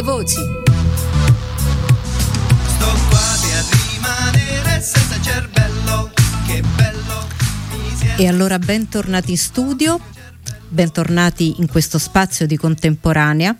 [0.00, 0.40] Tante voci.
[2.66, 6.10] Sto quasi a rimanere senza cervello,
[6.46, 7.26] che bello
[8.16, 10.00] E allora bentornati in studio,
[10.68, 13.56] bentornati in questo spazio di contemporanea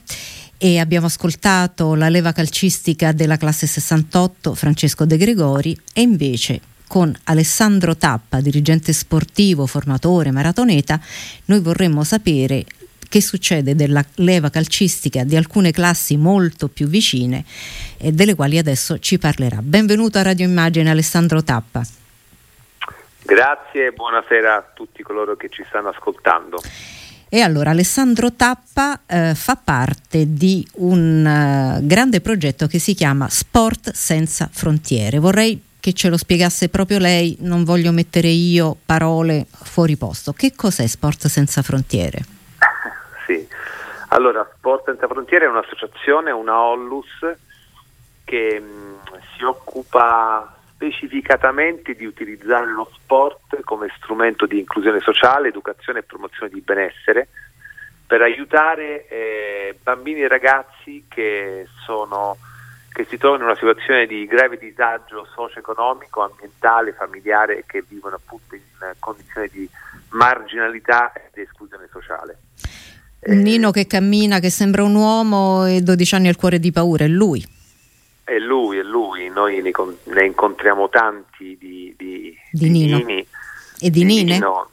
[0.57, 7.15] e abbiamo ascoltato la leva calcistica della classe 68 Francesco De Gregori e invece con
[7.25, 11.01] Alessandro Tappa, dirigente sportivo, formatore, maratoneta,
[11.47, 12.65] noi vorremmo sapere
[13.11, 17.45] che succede della leva calcistica di alcune classi molto più vicine
[17.99, 19.59] e delle quali adesso ci parlerà.
[19.63, 21.85] Benvenuto a Radio Immagine Alessandro Tappa.
[23.23, 26.63] Grazie e buonasera a tutti coloro che ci stanno ascoltando.
[27.29, 33.29] E allora Alessandro Tappa eh, fa parte di un eh, grande progetto che si chiama
[33.29, 35.19] Sport senza frontiere.
[35.19, 40.33] Vorrei che ce lo spiegasse proprio lei, non voglio mettere io parole fuori posto.
[40.33, 42.39] Che cos'è Sport senza frontiere?
[44.13, 47.25] Allora, Sport Senza Frontiere è un'associazione, una Ollus,
[48.25, 56.01] che mh, si occupa specificatamente di utilizzare lo sport come strumento di inclusione sociale, educazione
[56.01, 57.29] e promozione di benessere
[58.07, 62.37] per aiutare eh, bambini e ragazzi che, sono,
[62.93, 68.17] che si trovano in una situazione di grave disagio socio-economico, ambientale, familiare e che vivono
[68.17, 68.63] appunto in
[68.99, 69.71] condizioni di
[70.09, 72.50] marginalità e di esclusione sociale.
[73.23, 77.05] Un Nino che cammina, che sembra un uomo e 12 anni al cuore di paura,
[77.05, 77.47] è lui.
[78.25, 79.71] È lui, è lui, noi ne,
[80.05, 82.97] ne incontriamo tanti di, di, Di Nino.
[82.99, 83.27] Nini,
[83.81, 84.33] E di Nine?
[84.35, 84.69] Nino,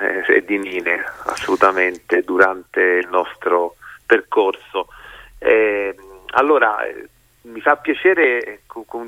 [0.00, 3.76] eh, e di Nine, assolutamente, durante il nostro
[4.06, 4.88] percorso.
[5.38, 5.94] Eh,
[6.32, 7.08] allora, eh,
[7.42, 8.62] mi fa piacere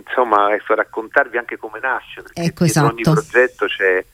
[0.07, 3.20] insomma, ecco, raccontarvi anche come nasce, perché Ecco, dietro ogni esatto.
[3.20, 4.05] progetto c'è,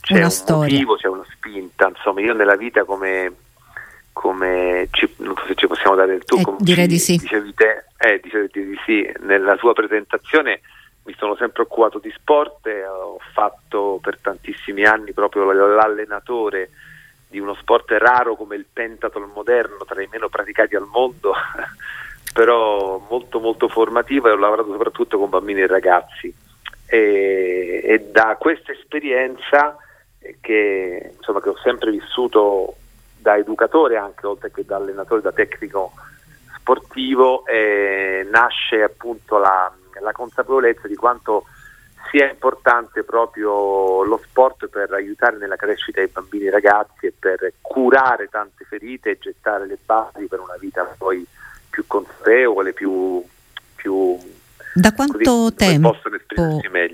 [0.00, 0.72] c'è Una un storia.
[0.72, 1.88] motivo, c'è una spinta.
[1.88, 3.32] Insomma, io nella vita come,
[4.18, 7.18] come ci- non so se ci possiamo dare il tu, Eh, come direi di sì.
[7.18, 10.62] dicevi te, eh, dicevi di sì, nella tua presentazione
[11.04, 16.70] mi sono sempre occupato di sport, ho fatto per tantissimi anni proprio l'allenatore
[17.28, 21.34] di uno sport raro come il pentathlon moderno, tra i meno praticati al mondo,
[22.32, 26.34] però molto molto formativo e ho lavorato soprattutto con bambini e ragazzi.
[26.86, 29.76] E, e da questa esperienza
[30.20, 32.76] eh, che, insomma, che ho sempre vissuto
[33.26, 35.94] da educatore anche oltre che da allenatore, da tecnico
[36.56, 39.68] sportivo, eh, nasce appunto la,
[40.00, 41.46] la consapevolezza di quanto
[42.08, 47.52] sia importante proprio lo sport per aiutare nella crescita dei bambini e ragazzi e per
[47.60, 51.26] curare tante ferite e gettare le basi per una vita poi
[51.68, 53.24] più consapevole, più,
[53.74, 54.16] più
[54.72, 55.96] Da quanto così, tempo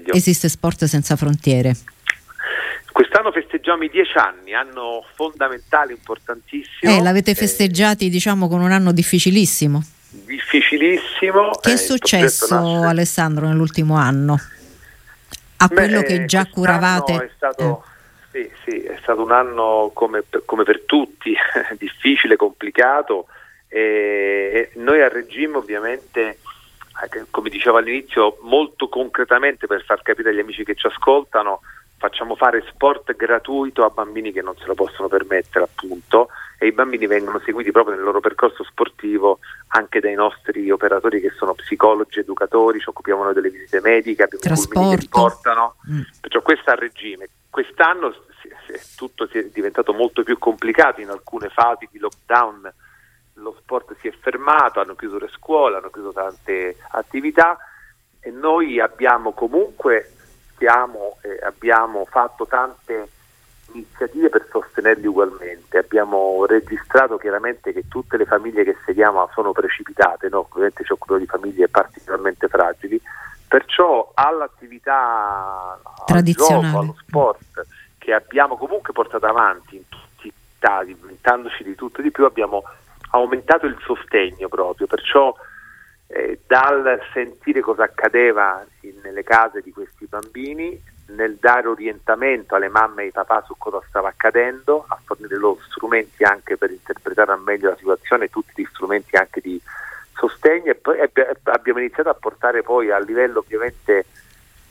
[0.07, 1.77] esiste Sport senza frontiere?
[2.93, 6.93] Quest'anno festeggiamo i dieci anni, anno fondamentale, importantissimo.
[6.93, 9.83] Eh, l'avete eh, festeggiati diciamo con un anno difficilissimo.
[10.11, 11.51] difficilissimo.
[11.51, 14.39] Che Eh, è il successo Alessandro nell'ultimo anno?
[15.57, 17.15] A Beh, quello che eh, già curavate?
[17.15, 17.85] È stato,
[18.31, 21.35] sì, sì, è stato un anno come per, come per tutti,
[21.79, 23.27] difficile, complicato.
[23.69, 30.31] E, e noi a regime ovviamente, eh, come dicevo all'inizio, molto concretamente per far capire
[30.31, 31.61] agli amici che ci ascoltano,
[32.03, 36.73] facciamo fare sport gratuito a bambini che non se lo possono permettere appunto e i
[36.73, 39.39] bambini vengono seguiti proprio nel loro percorso sportivo
[39.69, 44.43] anche dai nostri operatori che sono psicologi, educatori, ci occupiamo noi delle visite mediche, abbiamo
[44.43, 44.97] Trasporto.
[44.97, 46.01] che portano, Mm.
[46.21, 47.29] perciò questo è a regime.
[47.49, 48.13] Quest'anno
[48.97, 52.73] tutto si è diventato molto più complicato in alcune fasi di lockdown,
[53.35, 57.57] lo sport si è fermato, hanno chiuso le scuole, hanno chiuso tante attività
[58.21, 60.11] e noi abbiamo comunque
[60.63, 63.09] stiamo, eh, abbiamo fatto tante
[63.73, 65.79] iniziative per sostenerli ugualmente.
[65.79, 70.47] Abbiamo registrato chiaramente che tutte le famiglie che seguiamo sono precipitate, no?
[70.49, 73.01] ovviamente ci occupiamo di famiglie particolarmente fragili,
[73.49, 77.67] perciò all'attività al gioco, allo sport
[77.99, 82.25] che abbiamo comunque portato avanti in tutti i stati, inventandoci di tutto e di più,
[82.25, 82.63] abbiamo
[83.11, 85.35] aumentato il sostegno proprio, perciò
[86.13, 92.69] eh, dal sentire cosa accadeva in- nelle case di questi bambini, nel dare orientamento alle
[92.69, 97.33] mamme e ai papà su cosa stava accadendo, a fornire loro strumenti anche per interpretare
[97.33, 99.61] al meglio la situazione, tutti gli strumenti anche di
[100.15, 104.05] sostegno e poi abbi- abbiamo iniziato a portare poi a livello ovviamente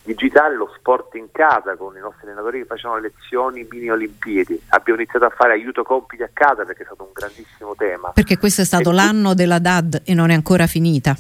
[0.04, 5.00] digitale lo sport in casa con i nostri allenatori che facevano lezioni mini olimpiadi abbiamo
[5.00, 8.62] iniziato a fare aiuto compiti a casa perché è stato un grandissimo tema Perché questo
[8.62, 11.16] è stato E l'anno della DAD e non è ancora finita.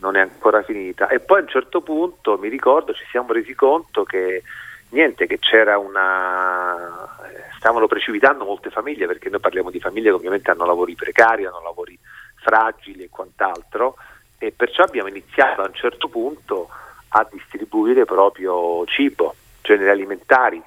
[0.00, 1.08] Non è ancora finita.
[1.08, 4.42] E poi a un certo punto mi ricordo ci siamo resi conto che
[4.90, 7.16] niente, che c'era una.
[7.56, 11.62] stavano precipitando molte famiglie, perché noi parliamo di famiglie che ovviamente hanno lavori precari, hanno
[11.62, 11.98] lavori
[12.36, 13.96] fragili e quant'altro,
[14.38, 16.68] e perciò abbiamo iniziato a un certo punto
[17.08, 20.62] a distribuire proprio cibo, generi alimentari,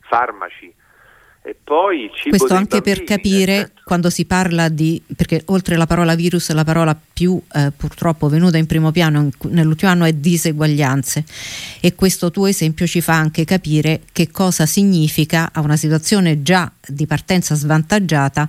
[0.00, 0.74] farmaci.
[2.30, 6.14] Questo anche per bambini, capire nel senso- quando si parla di, perché oltre alla parola
[6.14, 11.24] virus la parola più eh, purtroppo venuta in primo piano in- nell'ultimo anno è diseguaglianze
[11.80, 16.70] e questo tuo esempio ci fa anche capire che cosa significa a una situazione già
[16.86, 18.48] di partenza svantaggiata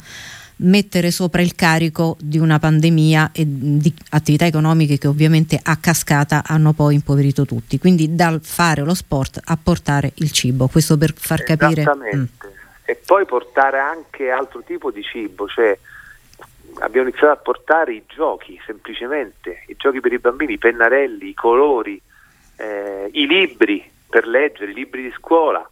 [0.57, 6.43] mettere sopra il carico di una pandemia e di attività economiche che ovviamente a cascata
[6.45, 7.77] hanno poi impoverito tutti.
[7.77, 11.81] Quindi dal fare lo sport a portare il cibo, questo per far capire.
[11.81, 12.17] Esattamente.
[12.17, 12.56] Mm.
[12.89, 15.77] E poi portare anche altro tipo di cibo, cioè
[16.79, 21.33] abbiamo iniziato a portare i giochi semplicemente, i giochi per i bambini, i pennarelli, i
[21.33, 22.01] colori,
[22.55, 25.67] eh, i libri per leggere, i libri di scuola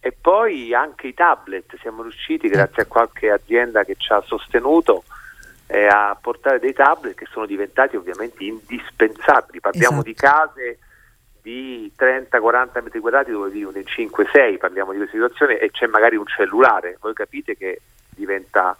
[0.00, 1.76] e poi anche i tablet.
[1.78, 5.04] Siamo riusciti, grazie a qualche azienda che ci ha sostenuto,
[5.68, 9.60] eh, a portare dei tablet che sono diventati ovviamente indispensabili.
[9.60, 10.08] Parliamo Esatto.
[10.08, 10.78] di case
[11.46, 16.16] di 30-40 metri quadrati dove vivono in 5-6, parliamo di questa situazione e c'è magari
[16.16, 18.76] un cellulare, voi capite che diventa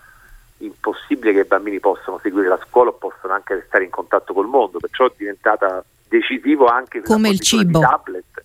[0.59, 4.49] impossibile che i bambini possano seguire la scuola o possano anche restare in contatto col
[4.49, 7.79] mondo, perciò è diventata decisivo anche Come il cibo.
[7.79, 8.45] tablet.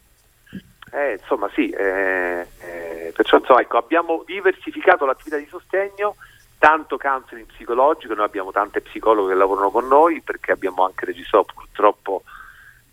[0.91, 6.15] Eh, insomma sì, eh, eh, perciò insomma, ecco, abbiamo diversificato l'attività di sostegno,
[6.59, 11.53] tanto counseling psicologico, noi abbiamo tante psicologhe che lavorano con noi perché abbiamo anche registrato
[11.55, 12.22] purtroppo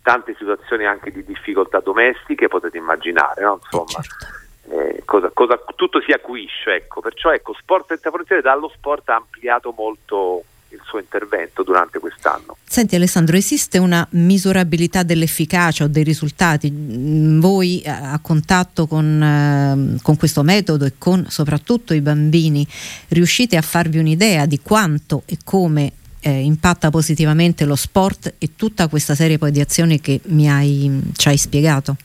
[0.09, 3.59] tante situazioni anche di difficoltà domestiche, potete immaginare, no?
[3.63, 4.25] insomma, Certo.
[4.71, 6.99] eh, cosa- cosa- tutto si acuisce, ecco.
[6.99, 12.57] perciò ecco, Sport Senza Frontiere dallo sport ha ampliato molto il suo intervento durante quest'anno.
[12.63, 16.71] Senti Alessandro, esiste una misurabilità dell'efficacia o dei risultati?
[16.71, 22.65] Mm, Voi eh, a contatto con, ehm, con questo metodo e con soprattutto i bambini
[23.09, 28.87] riuscite a farvi un'idea di quanto e come eh, impatta positivamente lo sport e tutta
[28.87, 31.95] questa serie poi di azioni che mi hai, ci hai spiegato?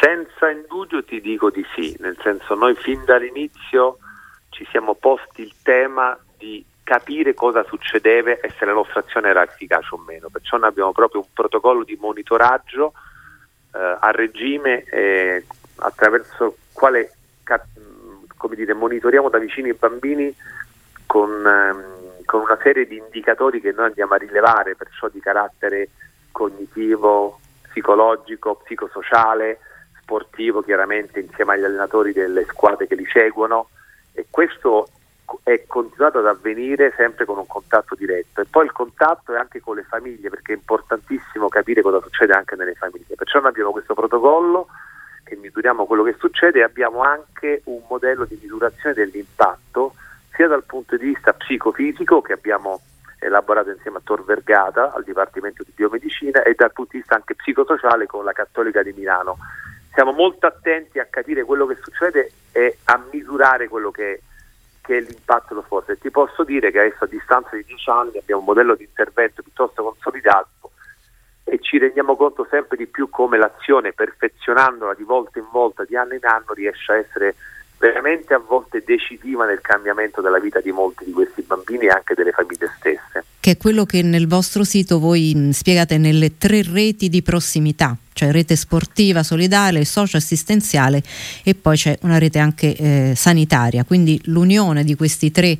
[0.00, 3.98] Senza indugio ti dico di sì, nel senso noi fin dall'inizio
[4.48, 9.44] ci siamo posti il tema di capire cosa succedeva e se la nostra azione era
[9.44, 12.94] efficace o meno, perciò noi abbiamo proprio un protocollo di monitoraggio
[13.74, 15.44] eh, a regime eh,
[15.76, 17.12] attraverso il quale
[17.44, 17.66] cap-
[18.54, 20.34] dire, monitoriamo da vicino i bambini
[21.06, 21.99] con, ehm,
[22.30, 25.88] con una serie di indicatori che noi andiamo a rilevare, perciò di carattere
[26.30, 29.58] cognitivo, psicologico, psicosociale,
[30.00, 33.70] sportivo chiaramente insieme agli allenatori delle squadre che li seguono.
[34.12, 34.86] E questo
[35.42, 38.42] è continuato ad avvenire sempre con un contatto diretto.
[38.42, 42.32] E poi il contatto è anche con le famiglie perché è importantissimo capire cosa succede
[42.32, 43.16] anche nelle famiglie.
[43.16, 44.68] Perciò noi abbiamo questo protocollo
[45.24, 49.94] che misuriamo quello che succede e abbiamo anche un modello di misurazione dell'impatto
[50.40, 52.80] sia dal punto di vista psicofisico che abbiamo
[53.18, 57.34] elaborato insieme a Tor Vergata al Dipartimento di Biomedicina e dal punto di vista anche
[57.34, 59.36] psicosociale con la Cattolica di Milano.
[59.92, 64.22] Siamo molto attenti a capire quello che succede e a misurare quello che,
[64.80, 65.90] che è l'impatto dello sport.
[65.90, 68.84] E ti posso dire che adesso a distanza di dieci anni abbiamo un modello di
[68.84, 70.70] intervento piuttosto consolidato
[71.44, 75.96] e ci rendiamo conto sempre di più come l'azione, perfezionandola di volta in volta, di
[75.96, 77.34] anno in anno, riesce a essere
[77.80, 82.12] veramente a volte decisiva nel cambiamento della vita di molti di questi bambini e anche
[82.14, 83.24] delle famiglie stesse.
[83.40, 88.30] Che è quello che nel vostro sito voi spiegate nelle tre reti di prossimità, cioè
[88.32, 91.02] rete sportiva, solidale, socio-assistenziale
[91.42, 95.56] e poi c'è una rete anche eh, sanitaria, quindi l'unione di questi tre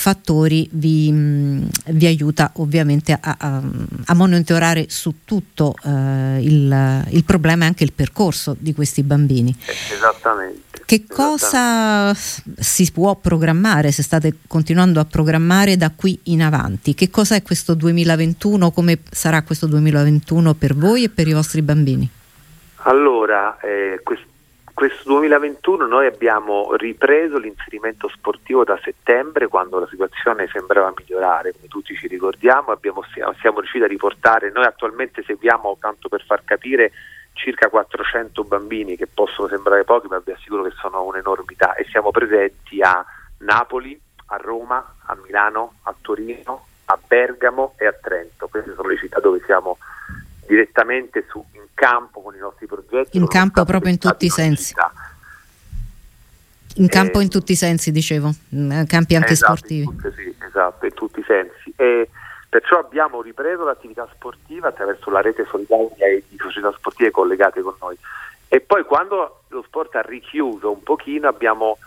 [0.00, 3.62] fattori vi, mh, vi aiuta ovviamente a, a,
[4.06, 9.54] a, monitorare su tutto eh, il, il, problema e anche il percorso di questi bambini.
[9.92, 10.80] Esattamente.
[10.86, 16.94] Che cosa si può programmare, se state continuando a programmare da qui in avanti?
[16.94, 18.70] Che cosa è questo 2021?
[18.70, 22.08] Come sarà questo 2021 per voi e per i vostri bambini?
[22.84, 24.28] Allora, eh, quest-
[24.80, 31.68] questo 2021 noi abbiamo ripreso l'inserimento sportivo da settembre quando la situazione sembrava migliorare, come
[31.68, 33.02] tutti ci ricordiamo, abbiamo,
[33.38, 36.92] siamo riusciti a riportare, noi attualmente seguiamo, tanto per far capire,
[37.34, 42.10] circa 400 bambini che possono sembrare pochi ma vi assicuro che sono un'enormità e siamo
[42.10, 43.04] presenti a
[43.40, 48.48] Napoli, a Roma, a Milano, a Torino, a Bergamo e a Trento.
[48.48, 49.76] Queste sono le città dove siamo
[50.50, 53.16] direttamente su, in campo con i nostri progetti.
[53.16, 54.74] In campo proprio in tutti i sensi.
[56.76, 59.88] In campo eh, in tutti i sensi, dicevo, mm, campi anche esatto, sportivi.
[60.16, 61.72] Sì, esatto, in tutti i sensi.
[61.76, 62.08] E
[62.48, 67.74] perciò abbiamo ripreso l'attività sportiva attraverso la rete solidaria e di società sportive collegate con
[67.80, 67.96] noi.
[68.48, 71.78] E poi quando lo sport ha richiuso un pochino abbiamo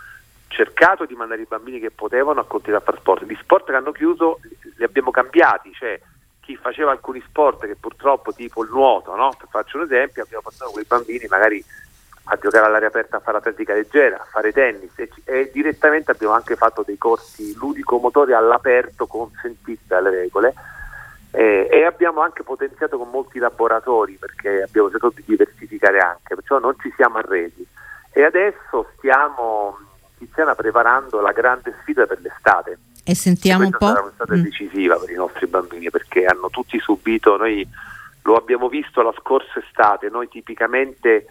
[0.48, 3.24] cercato di mandare i bambini che potevano a continuare a fare sport.
[3.24, 4.40] Gli sport che hanno chiuso
[4.76, 6.00] li abbiamo cambiati, cioè
[6.44, 9.32] chi faceva alcuni sport che purtroppo tipo il nuoto, no?
[9.48, 11.64] faccio un esempio, abbiamo portato quei bambini magari
[12.24, 16.34] a giocare all'aria aperta, a fare atletica leggera, a fare tennis e, e direttamente abbiamo
[16.34, 20.54] anche fatto dei corsi ludico-motori all'aperto consentiti dalle regole
[21.30, 26.58] eh, e abbiamo anche potenziato con molti laboratori perché abbiamo cercato di diversificare anche, perciò
[26.58, 27.66] non ci siamo arresi
[28.12, 29.78] e adesso stiamo
[30.18, 33.86] Tiziana preparando la grande sfida per l'estate e sentiamo un po'.
[33.86, 34.42] Sarà un'estate mm.
[34.42, 37.64] decisiva per i nostri bambini perché hanno tutti subito, noi
[38.22, 41.26] lo abbiamo visto la scorsa estate, noi tipicamente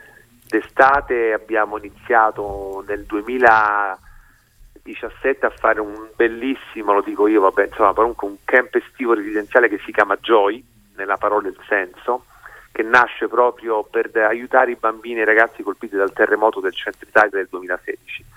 [0.48, 8.28] d'estate abbiamo iniziato nel 2017 a fare un bellissimo, lo dico io, vabbè, insomma, comunque
[8.28, 10.64] un camp estivo residenziale che si chiama Joy,
[10.96, 12.26] nella parola il senso,
[12.72, 17.08] che nasce proprio per aiutare i bambini e i ragazzi colpiti dal terremoto del centro
[17.08, 18.33] Italia del 2016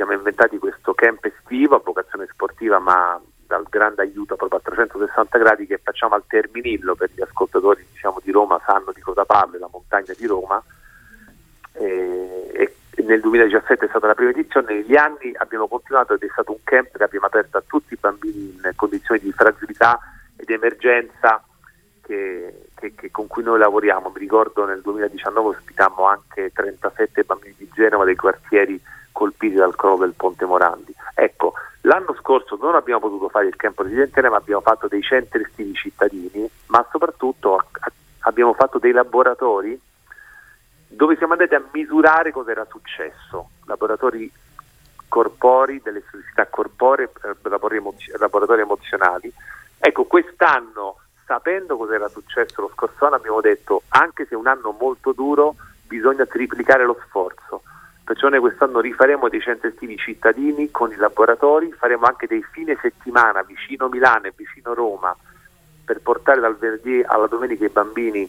[0.00, 5.36] siamo inventati questo camp estivo a vocazione sportiva ma dal grande aiuto proprio a 360
[5.36, 9.58] gradi che facciamo al Terminillo per gli ascoltatori diciamo, di Roma sanno di cosa parlo,
[9.58, 10.62] la montagna di Roma.
[11.72, 16.28] E, e nel 2017 è stata la prima edizione, negli anni abbiamo continuato ed è
[16.32, 19.98] stato un camp che abbiamo aperto a tutti i bambini in condizioni di fragilità
[20.34, 21.44] ed emergenza
[22.00, 27.54] che, che, che con cui noi lavoriamo, mi ricordo nel 2019 ospitammo anche 37 bambini
[27.58, 28.80] di Genova dei quartieri
[29.20, 30.94] colpiti dal crollo del Ponte Morandi.
[31.12, 31.52] Ecco,
[31.82, 35.74] l'anno scorso non abbiamo potuto fare il campo residenziale, ma abbiamo fatto dei centri estivi
[35.74, 37.62] cittadini, ma soprattutto
[38.20, 39.78] abbiamo fatto dei laboratori
[40.88, 44.32] dove siamo andati a misurare cosa era successo, laboratori
[45.06, 49.30] corpori, delle società corporee, eh, laboratori emozionali.
[49.78, 50.96] Ecco, quest'anno,
[51.26, 55.12] sapendo cosa era successo lo scorso anno, abbiamo detto, anche se è un anno molto
[55.12, 55.56] duro,
[55.86, 57.62] bisogna triplicare lo sforzo
[58.10, 62.76] Perciò noi quest'anno rifaremo dei centri estivi cittadini con i laboratori, faremo anche dei fine
[62.82, 65.16] settimana vicino Milano e vicino Roma
[65.84, 68.28] per portare dal venerdì alla domenica i bambini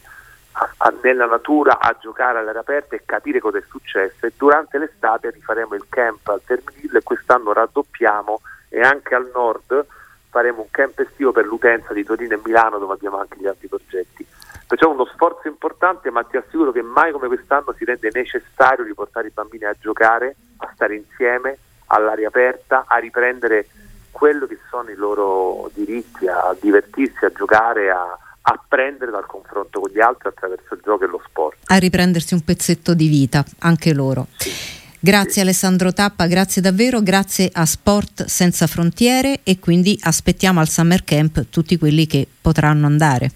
[0.52, 4.78] a, a, nella natura a giocare all'aria aperta e capire cosa è successo e durante
[4.78, 9.84] l'estate rifaremo il camp al Terminillo e quest'anno raddoppiamo e anche al nord
[10.30, 13.68] faremo un camp estivo per l'utenza di Torino e Milano dove abbiamo anche gli altri
[13.68, 14.28] progetti.
[14.72, 19.28] Perciò uno sforzo importante, ma ti assicuro che mai come quest'anno si rende necessario riportare
[19.28, 21.58] i bambini a giocare, a stare insieme,
[21.88, 23.68] all'aria aperta, a riprendere
[24.12, 29.90] quello che sono i loro diritti, a divertirsi, a giocare, a apprendere dal confronto con
[29.92, 31.58] gli altri attraverso il gioco e lo sport.
[31.66, 34.28] A riprendersi un pezzetto di vita, anche loro.
[34.38, 34.52] Sì.
[34.98, 35.40] Grazie sì.
[35.42, 41.50] Alessandro Tappa, grazie davvero, grazie a Sport Senza Frontiere e quindi aspettiamo al Summer Camp
[41.50, 43.32] tutti quelli che potranno andare.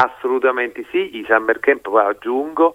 [0.00, 2.74] Assolutamente sì, i summer camp, poi aggiungo,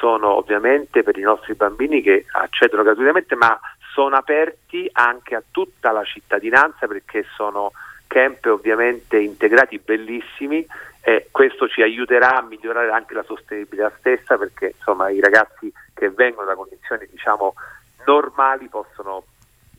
[0.00, 3.56] sono ovviamente per i nostri bambini che accedono gratuitamente, ma
[3.92, 7.70] sono aperti anche a tutta la cittadinanza perché sono
[8.08, 10.66] camp ovviamente integrati bellissimi
[11.02, 16.10] e questo ci aiuterà a migliorare anche la sostenibilità stessa perché insomma i ragazzi che
[16.10, 17.54] vengono da condizioni diciamo
[18.06, 19.24] normali possono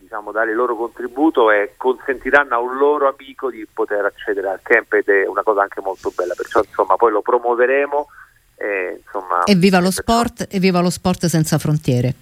[0.08, 4.60] diciamo, dare il loro contributo e consentiranno a un loro amico di poter accedere al
[4.62, 8.08] camp ed è una cosa anche molto bella, perciò insomma poi lo promuoveremo.
[8.56, 12.14] E, insomma, e viva lo sport e viva lo sport senza frontiere.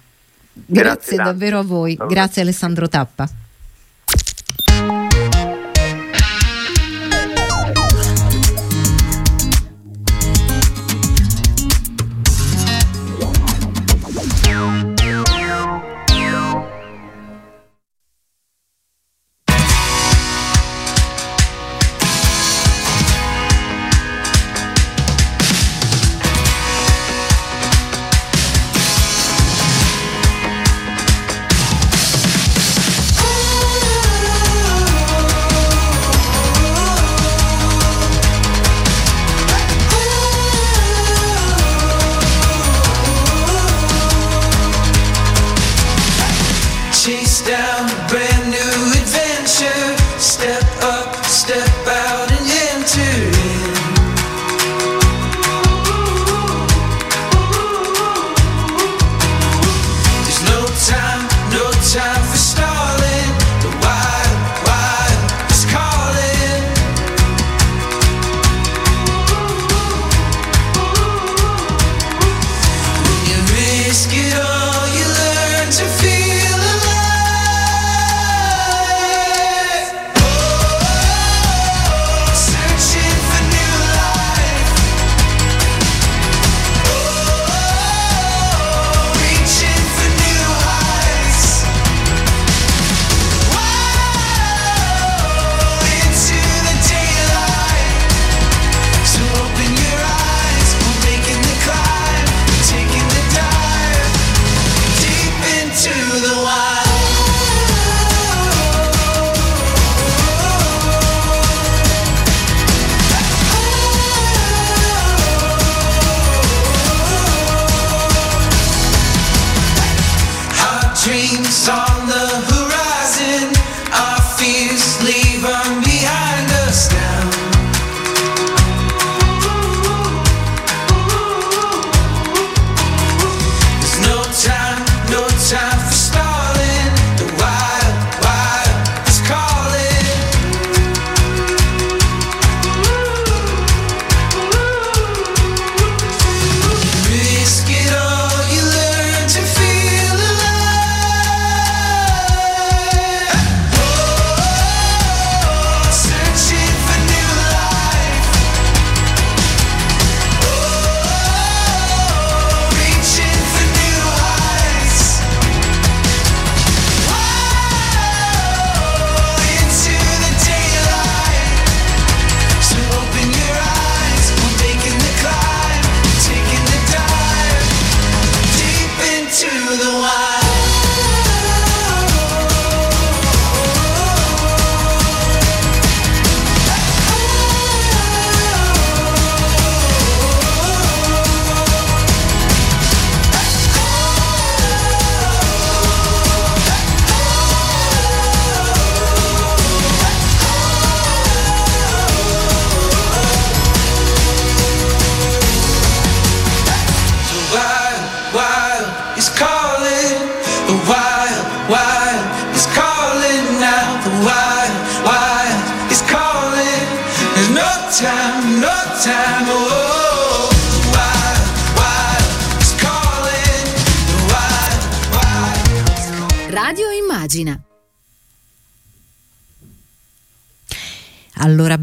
[0.52, 3.26] Grazie, Grazie davvero a voi, grazie Alessandro Tappa.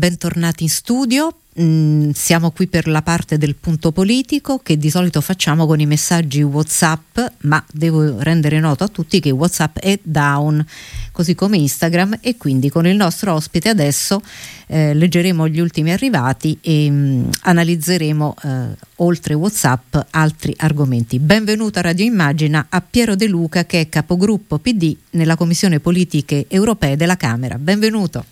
[0.03, 1.33] Bentornati in studio.
[1.61, 5.85] Mm, siamo qui per la parte del punto politico che di solito facciamo con i
[5.85, 10.65] messaggi WhatsApp, ma devo rendere noto a tutti che WhatsApp è down,
[11.13, 14.21] così come Instagram e quindi con il nostro ospite adesso
[14.67, 18.49] eh, leggeremo gli ultimi arrivati e mm, analizzeremo eh,
[18.95, 21.17] oltre WhatsApp altri argomenti.
[21.17, 26.47] Benvenuto a Radio Immagina a Piero De Luca che è capogruppo PD nella Commissione Politiche
[26.49, 27.57] Europee della Camera.
[27.57, 28.25] Benvenuto.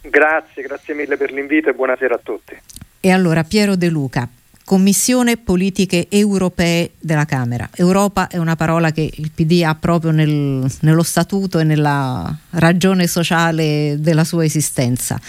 [0.00, 2.56] Grazie, grazie mille per l'invito e buonasera a tutti.
[3.00, 4.28] E allora Piero De Luca,
[4.64, 7.68] Commissione Politiche Europee della Camera.
[7.74, 13.06] Europa è una parola che il PD ha proprio nel, nello statuto e nella ragione
[13.06, 15.20] sociale della sua esistenza.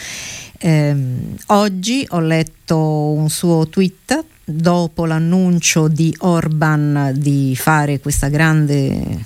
[0.58, 0.96] Eh,
[1.48, 2.78] oggi ho letto
[3.12, 9.26] un suo tweet dopo l'annuncio di Orban di fare questa grande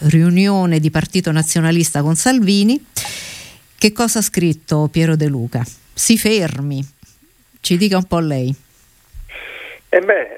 [0.00, 2.84] riunione di partito nazionalista con Salvini.
[3.84, 5.60] Che cosa ha scritto Piero De Luca?
[5.62, 6.80] Si fermi,
[7.60, 8.50] ci dica un po' lei.
[9.90, 10.28] Eh beh,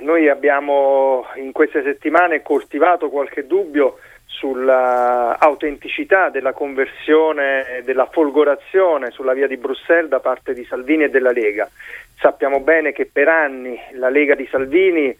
[0.00, 9.46] noi abbiamo in queste settimane coltivato qualche dubbio sull'autenticità della conversione, della folgorazione sulla via
[9.46, 11.70] di Bruxelles da parte di Salvini e della Lega.
[12.18, 15.16] Sappiamo bene che per anni la Lega di Salvini eh,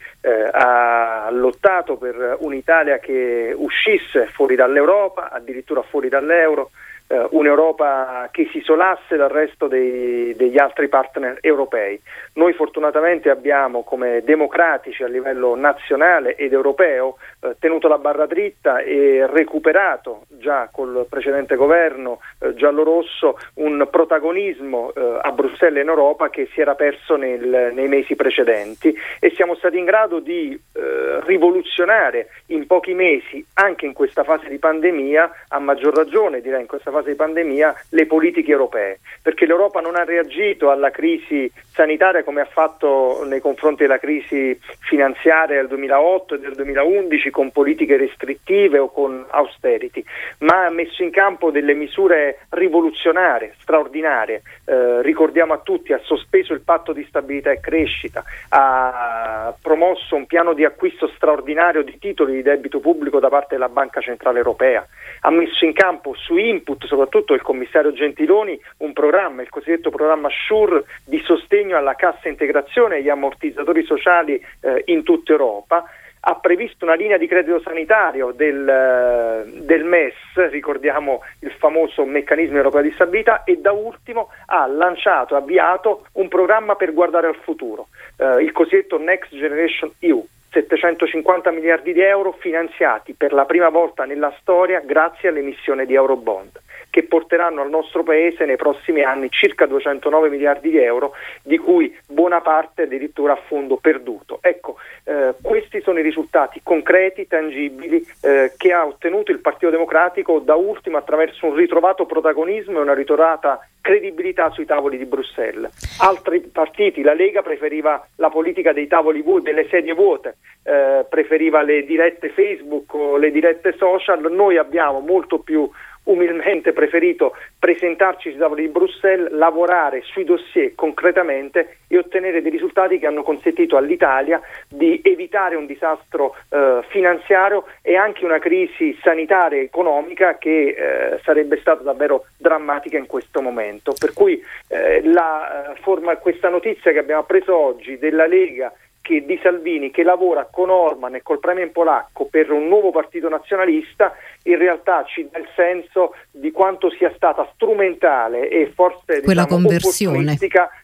[0.53, 6.73] ha lottato per un'Italia che uscisse fuori dall'Europa, addirittura fuori dall'euro,
[7.11, 12.01] eh, un'Europa che si isolasse dal resto dei, degli altri partner europei.
[12.35, 18.79] Noi fortunatamente abbiamo come democratici a livello nazionale ed europeo eh, tenuto la barra dritta
[18.79, 25.89] e recuperato già col precedente governo eh, giallo-rosso un protagonismo eh, a Bruxelles e in
[25.89, 30.53] Europa che si era perso nel, nei mesi precedenti e siamo stati in grado di
[30.53, 36.61] eh, rivoluzionare in pochi mesi, anche in questa fase di pandemia, a maggior ragione direi
[36.61, 40.91] in questa fase fase di pandemia le politiche europee, perché l'Europa non ha reagito alla
[40.91, 47.31] crisi sanitaria come ha fatto nei confronti della crisi finanziaria del 2008 e del 2011
[47.31, 50.05] con politiche restrittive o con austerity,
[50.39, 54.43] ma ha messo in campo delle misure rivoluzionarie, straordinarie.
[54.65, 60.27] Eh, ricordiamo a tutti, ha sospeso il patto di stabilità e crescita, ha promosso un
[60.27, 64.87] piano di acquisto straordinario di titoli di debito pubblico da parte della Banca Centrale Europea,
[65.23, 70.29] ha messo in campo su input soprattutto il commissario Gentiloni un programma, il cosiddetto programma
[70.29, 75.85] SURE di sostegno alla cassa integrazione e agli ammortizzatori sociali eh, in tutta Europa
[76.23, 80.15] ha previsto una linea di credito sanitario del, eh, del, MES,
[80.51, 86.75] ricordiamo il famoso meccanismo europeo di stabilità, e da ultimo ha lanciato, avviato un programma
[86.75, 87.89] per guardare al futuro,
[88.19, 90.27] eh, il cosiddetto Next Generation EU.
[90.53, 96.61] 750 miliardi di euro finanziati per la prima volta nella storia grazie all'emissione di Eurobond
[96.91, 101.13] che porteranno al nostro Paese nei prossimi anni circa 209 miliardi di euro,
[101.43, 104.39] di cui buona parte addirittura a fondo perduto.
[104.43, 110.41] Ecco, eh, questi sono i risultati concreti, tangibili, eh, che ha ottenuto il Partito Democratico
[110.41, 115.99] da ultimo attraverso un ritrovato protagonismo e una ritrovata credibilità sui tavoli di Bruxelles.
[116.01, 121.63] Altri partiti, la Lega preferiva la politica dei tavoli vuoti, delle sedie vuote, eh, preferiva
[121.63, 125.69] le dirette Facebook o le dirette social, noi abbiamo molto più
[126.05, 132.99] umilmente preferito presentarci sui tavoli di Bruxelles, lavorare sui dossier concretamente e ottenere dei risultati
[132.99, 139.59] che hanno consentito all'Italia di evitare un disastro eh, finanziario e anche una crisi sanitaria
[139.59, 143.95] e economica che eh, sarebbe stata davvero drammatica in questo momento.
[143.99, 149.25] Per cui eh, la, eh, forma, questa notizia che abbiamo appreso oggi della Lega che,
[149.25, 154.15] di Salvini che lavora con Orman e col Premier polacco per un nuovo partito nazionalista
[154.45, 159.63] in realtà ci dà il senso di quanto sia stata strumentale e forse Quella diciamo,
[159.63, 160.37] conversione.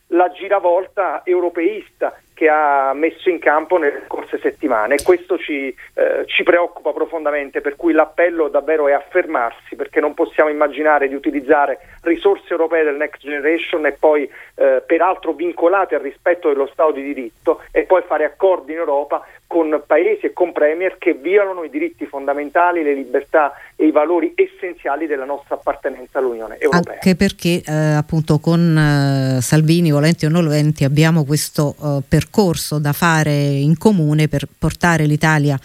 [0.09, 4.97] la giravolta europeista che ha messo in campo nelle scorse settimane.
[4.97, 10.01] E questo ci, eh, ci, preoccupa profondamente, per cui l'appello davvero è a fermarsi perché
[10.01, 15.95] non possiamo immaginare di utilizzare risorse europee del Next Generation e poi eh, peraltro vincolate
[15.95, 20.32] al rispetto dello Stato di diritto e poi fare accordi in Europa con paesi e
[20.32, 25.55] con premier che violano i diritti fondamentali, le libertà e i valori essenziali della nostra
[25.55, 26.94] appartenenza all'Unione Europea.
[26.94, 32.78] Anche perché eh, appunto con eh, Salvini, volenti o non volenti, abbiamo questo eh, percorso
[32.78, 35.59] da fare in comune per portare l'Italia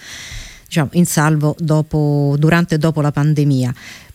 [0.71, 3.73] diciamo, in salvo dopo, durante e dopo la pandemia.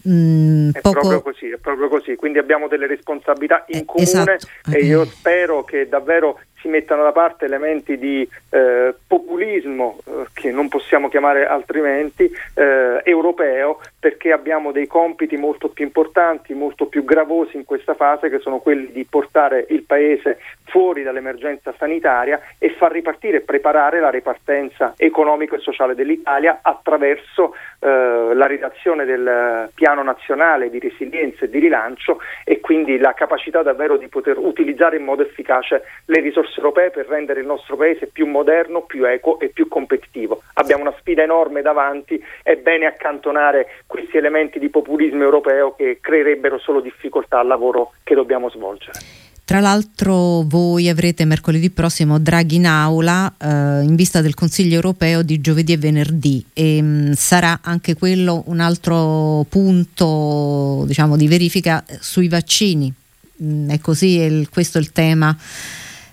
[0.09, 1.01] Mm, è, poco...
[1.01, 4.47] proprio così, è proprio così, quindi abbiamo delle responsabilità in eh, comune esatto.
[4.71, 10.51] e io spero che davvero si mettano da parte elementi di eh, populismo, eh, che
[10.51, 17.05] non possiamo chiamare altrimenti, eh, europeo, perché abbiamo dei compiti molto più importanti, molto più
[17.05, 22.71] gravosi in questa fase, che sono quelli di portare il Paese fuori dall'emergenza sanitaria e
[22.71, 30.03] far ripartire preparare la ripartenza economico e sociale dell'Italia attraverso eh, la redazione del piano
[30.03, 35.05] nazionale di resilienza e di rilancio e quindi la capacità davvero di poter utilizzare in
[35.05, 39.49] modo efficace le risorse europee per rendere il nostro paese più moderno, più eco e
[39.49, 40.43] più competitivo.
[40.55, 46.59] Abbiamo una sfida enorme davanti, è bene accantonare questi elementi di populismo europeo che creerebbero
[46.59, 49.26] solo difficoltà al lavoro che dobbiamo svolgere.
[49.47, 55.23] Tra l'altro voi avrete mercoledì prossimo Draghi in aula eh, in vista del Consiglio europeo
[55.23, 61.29] di giovedì e venerdì e mh, mm, sarà anche quello un altro punto diciamo, di
[61.29, 62.93] verifica sui vaccini.
[63.37, 65.39] Mh, mm, è così, è il, questo è il tema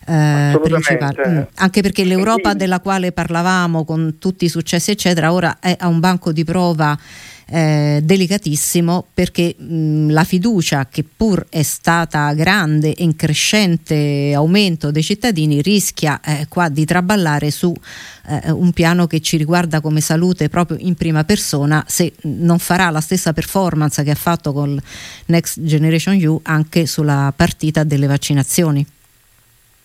[0.05, 1.17] eh, principali.
[1.27, 1.41] Mm.
[1.55, 5.99] Anche perché l'Europa della quale parlavamo con tutti i successi eccetera ora è a un
[5.99, 6.97] banco di prova
[7.45, 14.91] eh, delicatissimo perché mh, la fiducia che pur è stata grande e in crescente aumento
[14.91, 17.73] dei cittadini rischia eh, qua di traballare su
[18.27, 22.89] eh, un piano che ci riguarda come salute proprio in prima persona se non farà
[22.89, 24.79] la stessa performance che ha fatto con
[25.25, 28.85] Next Generation U anche sulla partita delle vaccinazioni.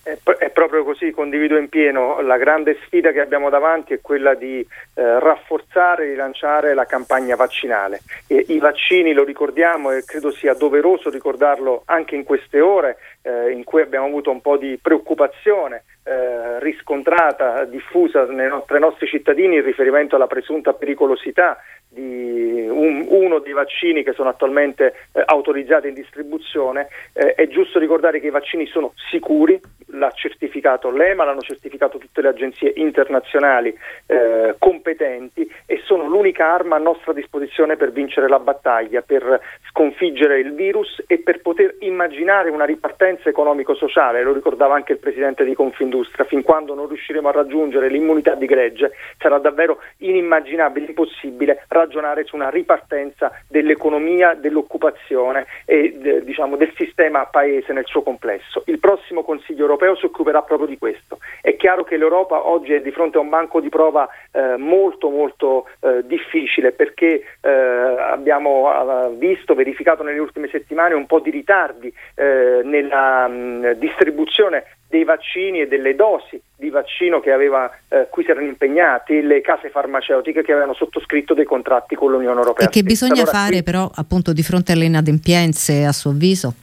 [0.08, 2.22] È proprio così, condivido in pieno.
[2.22, 7.36] La grande sfida che abbiamo davanti è quella di eh, rafforzare e rilanciare la campagna
[7.36, 8.00] vaccinale.
[8.26, 13.50] E I vaccini, lo ricordiamo e credo sia doveroso ricordarlo anche in queste ore eh,
[13.50, 19.06] in cui abbiamo avuto un po' di preoccupazione eh, riscontrata, diffusa nei tra i nostri
[19.06, 21.58] cittadini in riferimento alla presunta pericolosità
[21.88, 27.78] di un, uno dei vaccini che sono attualmente eh, autorizzati in distribuzione, eh, è giusto
[27.78, 29.60] ricordare che i vaccini sono sicuri,
[29.92, 33.76] l'ha certificato l'EMA, l'hanno certificato tutte le agenzie internazionali
[34.06, 40.38] eh, competenti e sono l'unica arma a nostra disposizione per vincere la battaglia, per sconfiggere
[40.40, 45.54] il virus e per poter immaginare una ripartenza economico-sociale, lo ricordava anche il Presidente di
[45.54, 52.24] Confindustria, fin quando non riusciremo a raggiungere l'immunità di gregge sarà davvero inimmaginabile, impossibile ragionare
[52.24, 58.62] su una ripartenza dell'economia, dell'occupazione e diciamo, del sistema paese nel suo complesso.
[58.66, 61.18] Il prossimo Consiglio europeo si occuperà proprio di questo.
[61.40, 65.08] È chiaro che l'Europa oggi è di fronte a un banco di prova eh, molto
[65.08, 71.30] molto eh, difficile perché eh, abbiamo eh, visto, verificato nelle ultime settimane un po' di
[71.30, 78.24] ritardi eh, nella mh, distribuzione dei vaccini e delle dosi di vaccino aveva, eh, cui
[78.24, 82.66] si erano impegnati le case farmaceutiche che avevano sottoscritto dei contratti con l'Unione Europea.
[82.66, 83.62] E che bisogna allora, fare qui...
[83.62, 86.54] però appunto di fronte alle inadempienze a suo avviso?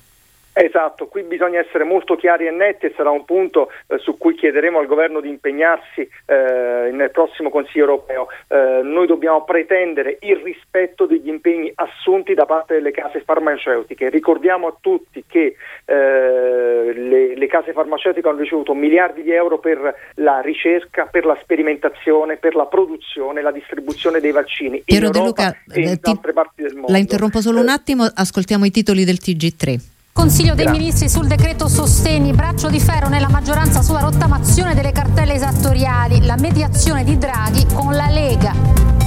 [0.58, 4.36] Esatto, qui bisogna essere molto chiari e netti e sarà un punto eh, su cui
[4.36, 8.28] chiederemo al governo di impegnarsi eh, nel prossimo Consiglio europeo.
[8.48, 14.08] Eh, noi dobbiamo pretendere il rispetto degli impegni assunti da parte delle case farmaceutiche.
[14.08, 19.94] Ricordiamo a tutti che eh, le, le, case farmaceutiche hanno ricevuto miliardi di euro per
[20.16, 25.48] la ricerca, per la sperimentazione, per la produzione, la distribuzione dei vaccini Piero in Europa
[25.48, 26.94] Luca, e in eh, ti, altre parti del mondo.
[26.94, 29.94] La interrompo solo un eh, attimo, ascoltiamo i titoli del TG3.
[30.18, 35.34] Consiglio dei Ministri sul decreto sostegni, braccio di ferro nella maggioranza sulla rottamazione delle cartelle
[35.34, 39.05] esattoriali, la mediazione di Draghi con la Lega.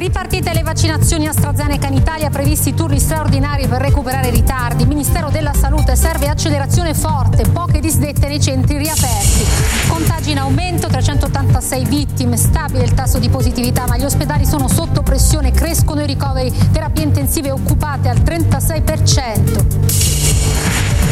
[0.00, 4.86] Ripartite le vaccinazioni AstraZeneca in Italia, previsti turni straordinari per recuperare i ritardi.
[4.86, 9.44] Ministero della Salute serve accelerazione forte, poche disdette nei centri riaperti.
[9.88, 15.02] Contagi in aumento, 386 vittime, stabile il tasso di positività, ma gli ospedali sono sotto
[15.02, 20.39] pressione, crescono i ricoveri, terapie intensive occupate al 36%.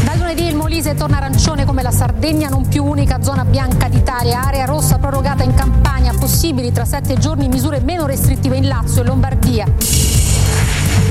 [0.09, 4.41] Dal lunedì il Molise torna arancione come la Sardegna, non più unica zona bianca d'Italia,
[4.41, 9.05] area rossa prorogata in Campania, possibili tra sette giorni misure meno restrittive in Lazio e
[9.05, 9.67] Lombardia.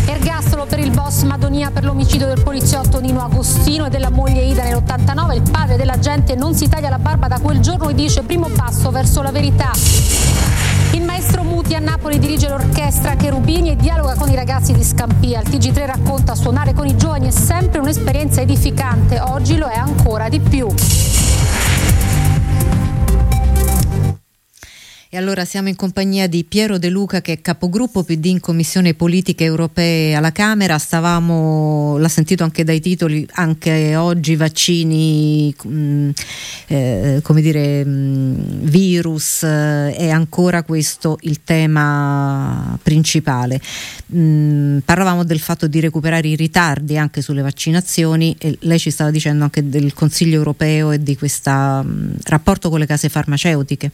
[0.07, 4.63] Ergastolo per il boss Madonia per l'omicidio del poliziotto Nino Agostino e della moglie Ida
[4.63, 5.35] nell'89.
[5.35, 8.89] Il padre dell'agente non si taglia la barba da quel giorno e dice primo passo
[8.89, 10.46] verso la verità.
[10.97, 15.41] Il maestro Muti a Napoli dirige l'orchestra Cherubini e dialoga con i ragazzi di Scampia.
[15.41, 20.27] Il TG3 racconta suonare con i giovani è sempre un'esperienza edificante, oggi lo è ancora
[20.27, 20.67] di più.
[25.09, 28.93] E allora siamo in compagnia di Piero De Luca che è capogruppo PD in Commissione
[28.93, 30.77] Politiche Europee alla Camera.
[30.77, 36.09] Stavamo, l'ha sentito anche dai titoli, anche oggi vaccini, mh, mm,
[36.67, 43.61] eh, come dire, mh, mm, virus, eh, è ancora questo il tema principale.
[44.07, 48.91] Mh, mm, parlavamo del fatto di recuperare i ritardi anche sulle vaccinazioni e lei ci
[48.91, 51.85] stava dicendo anche del Consiglio europeo e di questo
[52.23, 53.91] rapporto con le case farmaceutiche.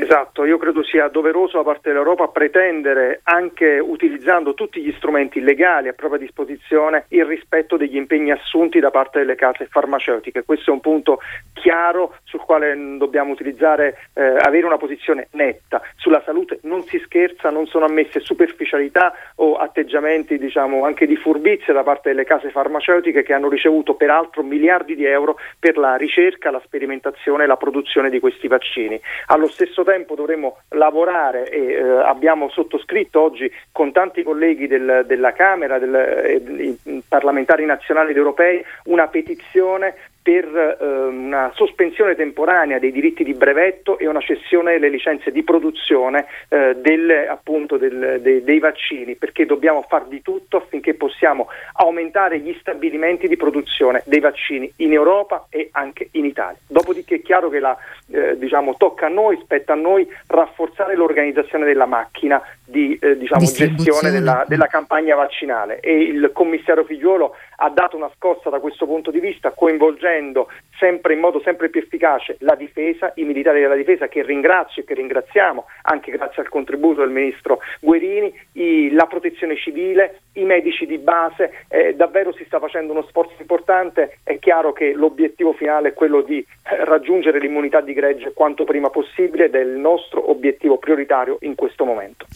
[0.00, 5.88] Esatto, io credo sia doveroso da parte dell'Europa pretendere, anche utilizzando tutti gli strumenti legali
[5.88, 10.44] a propria disposizione, il rispetto degli impegni assunti da parte delle case farmaceutiche.
[10.44, 11.18] Questo è un punto
[11.52, 15.82] chiaro sul quale dobbiamo utilizzare, eh, avere una posizione netta.
[15.96, 21.74] Sulla salute non si scherza, non sono ammesse superficialità o atteggiamenti diciamo, anche di furbizia
[21.74, 26.52] da parte delle case farmaceutiche che hanno ricevuto peraltro miliardi di euro per la ricerca,
[26.52, 29.00] la sperimentazione e la produzione di questi vaccini.
[29.26, 35.32] Allo stesso tempo dovremo lavorare e eh, abbiamo sottoscritto oggi con tanti colleghi del, della
[35.32, 36.76] Camera, del, eh,
[37.08, 39.94] parlamentari nazionali ed europei, una petizione
[40.28, 45.42] per eh, una sospensione temporanea dei diritti di brevetto e una cessione delle licenze di
[45.42, 51.48] produzione eh, del, appunto del, de, dei vaccini, perché dobbiamo far di tutto affinché possiamo
[51.76, 56.58] aumentare gli stabilimenti di produzione dei vaccini in Europa e anche in Italia.
[56.66, 57.74] Dopodiché è chiaro che la,
[58.10, 63.44] eh, diciamo, tocca a noi, spetta a noi rafforzare l'organizzazione della macchina di eh, diciamo,
[63.44, 65.80] gestione della, della, campagna vaccinale.
[65.80, 70.48] E il commissario Figliuolo ha dato una scossa da questo punto di vista coinvolgendo
[70.78, 74.84] sempre in modo sempre più efficace la difesa, i militari della difesa che ringrazio e
[74.84, 80.86] che ringraziamo anche grazie al contributo del ministro Guerini, i, la protezione civile, i medici
[80.86, 85.88] di base, eh, davvero si sta facendo uno sforzo importante, è chiaro che l'obiettivo finale
[85.88, 90.30] è quello di eh, raggiungere l'immunità di gregge quanto prima possibile ed è il nostro
[90.30, 92.26] obiettivo prioritario in questo momento.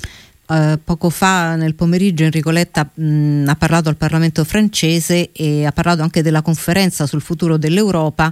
[0.52, 5.72] Uh, poco fa nel pomeriggio Enrico Letta mh, ha parlato al Parlamento francese e ha
[5.72, 8.30] parlato anche della conferenza sul futuro dell'Europa.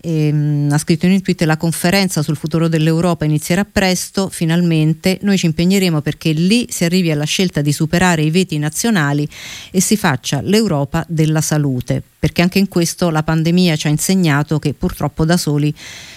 [0.00, 5.20] E, mh, ha scritto in un tweet la conferenza sul futuro dell'Europa inizierà presto, finalmente.
[5.22, 9.28] Noi ci impegneremo perché lì si arrivi alla scelta di superare i veti nazionali
[9.70, 14.58] e si faccia l'Europa della salute, perché anche in questo la pandemia ci ha insegnato
[14.58, 15.72] che purtroppo da soli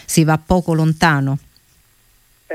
[0.05, 1.37] si va poco lontano.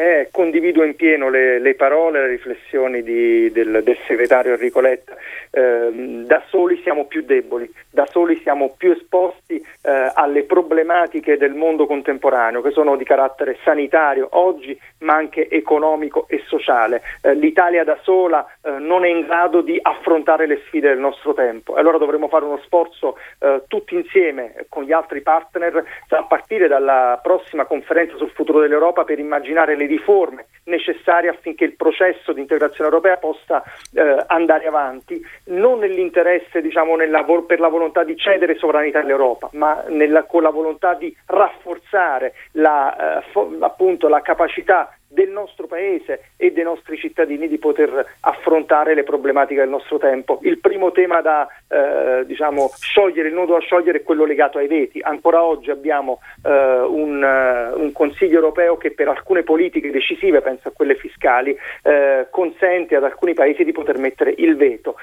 [0.00, 4.80] Eh, condivido in pieno le, le, parole e le riflessioni di, del, del, segretario Enrico
[4.80, 5.16] Letta.
[5.50, 11.54] Eh, da soli siamo più deboli, da soli siamo più esposti eh, alle problematiche del
[11.54, 17.02] mondo contemporaneo che sono di carattere sanitario oggi ma anche economico e sociale.
[17.22, 21.34] Eh, L'Italia da sola eh, non è in grado di affrontare le sfide del nostro
[21.34, 26.22] tempo e allora dovremo fare uno sforzo eh, tutti insieme con gli altri partner a
[26.24, 32.32] partire dalla prossima conferenza sul futuro dell'Europa per immaginare le riforme necessarie affinché il processo
[32.32, 33.62] di integrazione europea possa
[33.94, 39.84] eh, andare avanti, non nell'interesse diciamo, nella, per la volontà di cedere sovranità all'Europa, ma
[39.88, 46.32] nella, con la volontà di rafforzare la, eh, fo, appunto, la capacità del nostro paese
[46.36, 50.38] e dei nostri cittadini di poter affrontare le problematiche del nostro tempo.
[50.42, 54.68] Il primo tema da eh, diciamo, sciogliere, il nodo da sciogliere è quello legato ai
[54.68, 55.00] veti.
[55.00, 60.68] Ancora oggi abbiamo eh, un, uh, un, Consiglio europeo che per alcune politiche decisive, penso
[60.68, 64.96] a quelle fiscali, eh, consente ad alcuni paesi di poter mettere il veto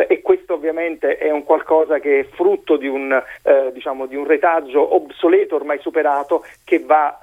[0.00, 3.12] eh, e questo ovviamente è un qualcosa che è frutto di un,
[3.42, 7.18] eh, diciamo, di un retaggio obsoleto, ormai superato, che va,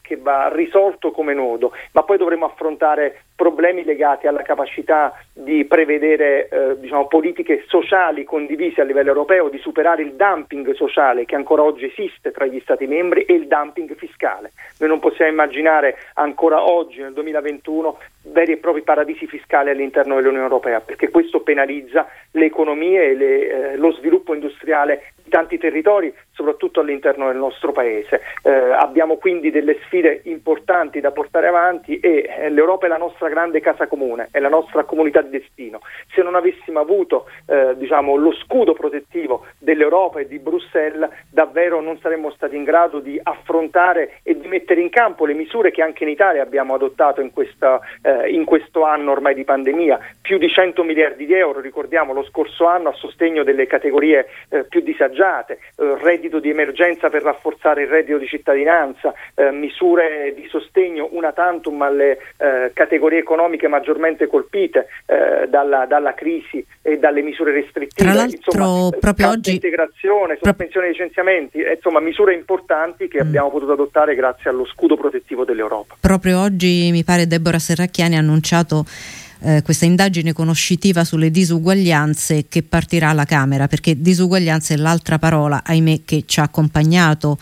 [0.00, 1.72] che va risolto come nodo.
[1.92, 8.80] Ma poi dovremo affrontare problemi legati alla capacità di prevedere eh, diciamo, politiche sociali condivise
[8.80, 12.86] a livello europeo, di superare il dumping sociale che ancora oggi esiste tra gli Stati
[12.86, 14.52] membri e il dumping fiscale.
[14.78, 20.44] Noi non possiamo immaginare ancora oggi, nel 2021, veri e propri paradisi fiscali all'interno dell'Unione
[20.44, 26.80] Europea, perché questo penalizza le economie e le, eh, lo sviluppo industriale tanti territori, soprattutto
[26.80, 28.20] all'interno del nostro paese.
[28.42, 33.30] Eh, abbiamo quindi delle sfide importanti da portare avanti e eh, l'Europa è la nostra
[33.30, 35.80] grande casa comune, è la nostra comunità di destino.
[36.14, 41.98] Se non avessimo avuto eh, diciamo, lo scudo protettivo dell'Europa e di Bruxelles, davvero non
[42.00, 46.04] saremmo stati in grado di affrontare e di mettere in campo le misure che anche
[46.04, 49.98] in Italia abbiamo adottato in, questa, eh, in questo anno ormai di pandemia.
[50.20, 54.64] Più di 100 miliardi di euro, ricordiamo, lo scorso anno a sostegno delle categorie eh,
[54.64, 60.34] più disagiate privilegiate, eh, reddito di emergenza per rafforzare il reddito di cittadinanza, eh, misure
[60.34, 66.98] di sostegno una tantum alle eh, categorie economiche maggiormente colpite eh, dalla, dalla, crisi e
[66.98, 68.10] dalle misure restrittive.
[68.10, 73.26] Tra l'altro, insomma, proprio oggi integrazione, sospensione dei licenziamenti, eh, insomma misure importanti che mm.
[73.26, 75.96] abbiamo potuto adottare grazie allo scudo protettivo dell'Europa.
[76.00, 78.84] Proprio oggi mi pare Deborah Serracchiani ha annunciato
[79.42, 85.62] eh, questa indagine conoscitiva sulle disuguaglianze che partirà alla Camera, perché disuguaglianza è l'altra parola,
[85.64, 87.38] ahimè, che ci ha accompagnato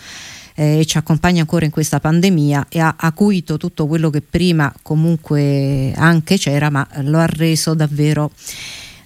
[0.54, 4.72] eh, e ci accompagna ancora in questa pandemia e ha acuito tutto quello che prima
[4.82, 8.30] comunque anche c'era, ma lo ha reso davvero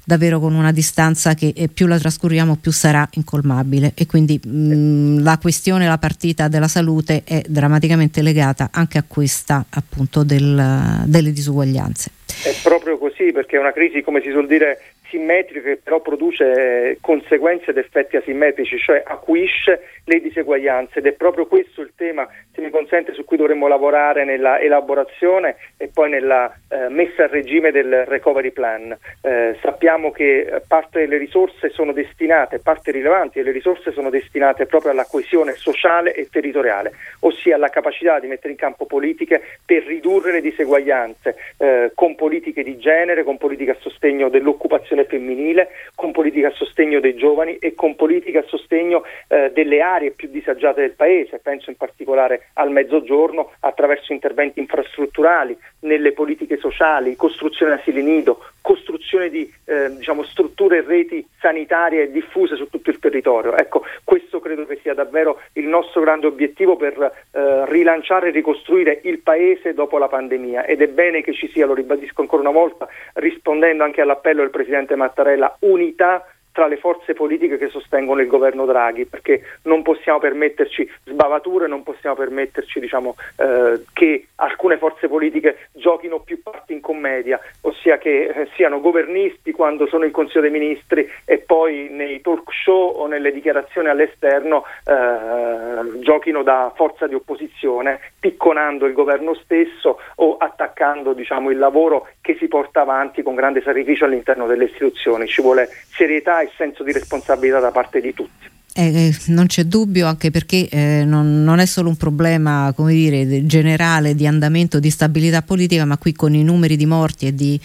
[0.05, 5.23] davvero con una distanza che eh, più la trascorriamo più sarà incolmabile e quindi mh,
[5.23, 11.33] la questione, la partita della salute è drammaticamente legata anche a questa appunto del, delle
[11.33, 12.11] disuguaglianze.
[12.43, 16.99] È proprio così perché è una crisi, come si suol dire, simmetrica che però produce
[17.01, 22.61] conseguenze ed effetti asimmetrici, cioè acuisce le diseguaglianze ed è proprio questo il tema, se
[22.61, 27.71] mi consente, su cui dovremmo lavorare nella elaborazione e poi nella eh, messa a regime
[27.71, 28.97] del recovery plan.
[29.23, 34.91] Eh, sappiamo che parte delle risorse sono destinate, parte rilevante delle risorse sono destinate proprio
[34.91, 40.33] alla coesione sociale e territoriale, ossia alla capacità di mettere in campo politiche per ridurre
[40.33, 46.13] le diseguaglianze, eh, con politiche di genere, con politiche a sostegno dell'occupazione sociale femminile, con
[46.13, 50.81] politiche a sostegno dei giovani e con politiche a sostegno eh, delle aree più disagiate
[50.81, 58.03] del Paese, penso in particolare al mezzogiorno attraverso interventi infrastrutturali, nelle politiche sociali, costruzione asili
[58.03, 63.55] nido, costruzione di eh, diciamo, strutture e reti sanitarie diffuse su tutto il territorio.
[63.55, 69.01] Ecco, questo credo che sia davvero il nostro grande obiettivo per eh, rilanciare e ricostruire
[69.03, 72.53] il Paese dopo la pandemia ed è bene che ci sia, lo ribadisco ancora una
[72.53, 78.29] volta, rispondendo anche all'appello del Presidente Mattarella, unità tra le forze politiche che sostengono il
[78.29, 85.09] governo Draghi, perché non possiamo permetterci sbavature, non possiamo permetterci diciamo, eh, che alcune forze
[85.09, 90.43] politiche giochino più parti in commedia, ossia che eh, siano governisti quando sono in Consiglio
[90.43, 97.09] dei Ministri e poi nei talk show o nelle dichiarazioni all'esterno eh, giochino da forza
[97.09, 103.25] di opposizione, picconando il governo stesso o attaccando diciamo, il lavoro che si porta avanti
[103.25, 105.27] con grande sacrificio all'interno delle istituzioni.
[105.27, 108.53] Ci vuole serietà e senso di responsabilità da parte di tutti.
[108.77, 112.93] Eh, eh, non c'è dubbio, anche perché eh, non, non, è solo un problema come
[112.93, 117.35] dire, generale di andamento di stabilità politica, ma qui con i numeri di morti e
[117.37, 117.59] di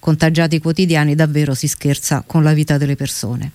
[0.00, 3.50] contagiati quotidiani davvero si scherza con la vita delle persone.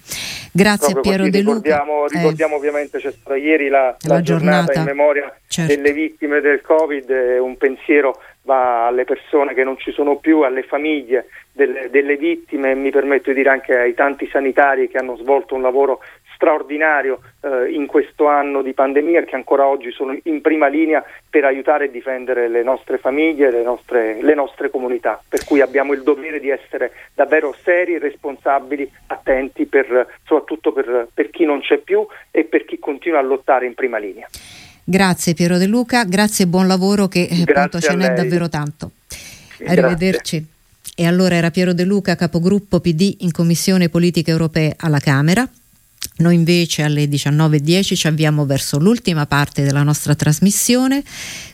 [0.51, 1.61] Grazie Proprio Piero De Luca.
[1.63, 5.73] Ricordiamo, eh, ricordiamo ovviamente c'è stata ieri la, la, la giornata, giornata, in memoria certo.
[5.73, 7.09] delle vittime del Covid,
[7.41, 8.19] un pensiero
[8.49, 12.89] va alle persone che non ci sono più, alle famiglie delle, delle vittime e mi
[12.89, 15.99] permetto di dire anche ai tanti sanitari che hanno svolto un lavoro
[16.33, 21.45] straordinario eh, in questo anno di pandemia che ancora oggi sono in prima linea per
[21.45, 26.01] aiutare e difendere le nostre famiglie, le nostre, le nostre comunità, per cui abbiamo il
[26.01, 32.07] dovere di essere davvero seri, responsabili, attenti per, soprattutto per, per chi non c'è più
[32.31, 34.27] e per chi continua a lottare in prima linea.
[34.89, 38.93] Grazie Piero De Luca, grazie e buon lavoro che appunto ce n'è davvero tanto.
[39.67, 40.37] Arrivederci.
[40.37, 40.45] Grazie.
[40.95, 45.47] E allora era Piero De Luca, capogruppo PD in Commissione Politiche Europee alla Camera.
[46.17, 51.03] Noi invece alle 19.10 ci avviamo verso l'ultima parte della nostra trasmissione,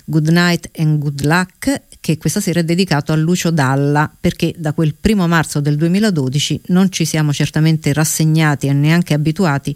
[0.05, 4.71] Good Night and Good Luck, che questa sera è dedicato a Lucio Dalla, perché da
[4.71, 9.75] quel primo marzo del 2012 non ci siamo certamente rassegnati e neanche abituati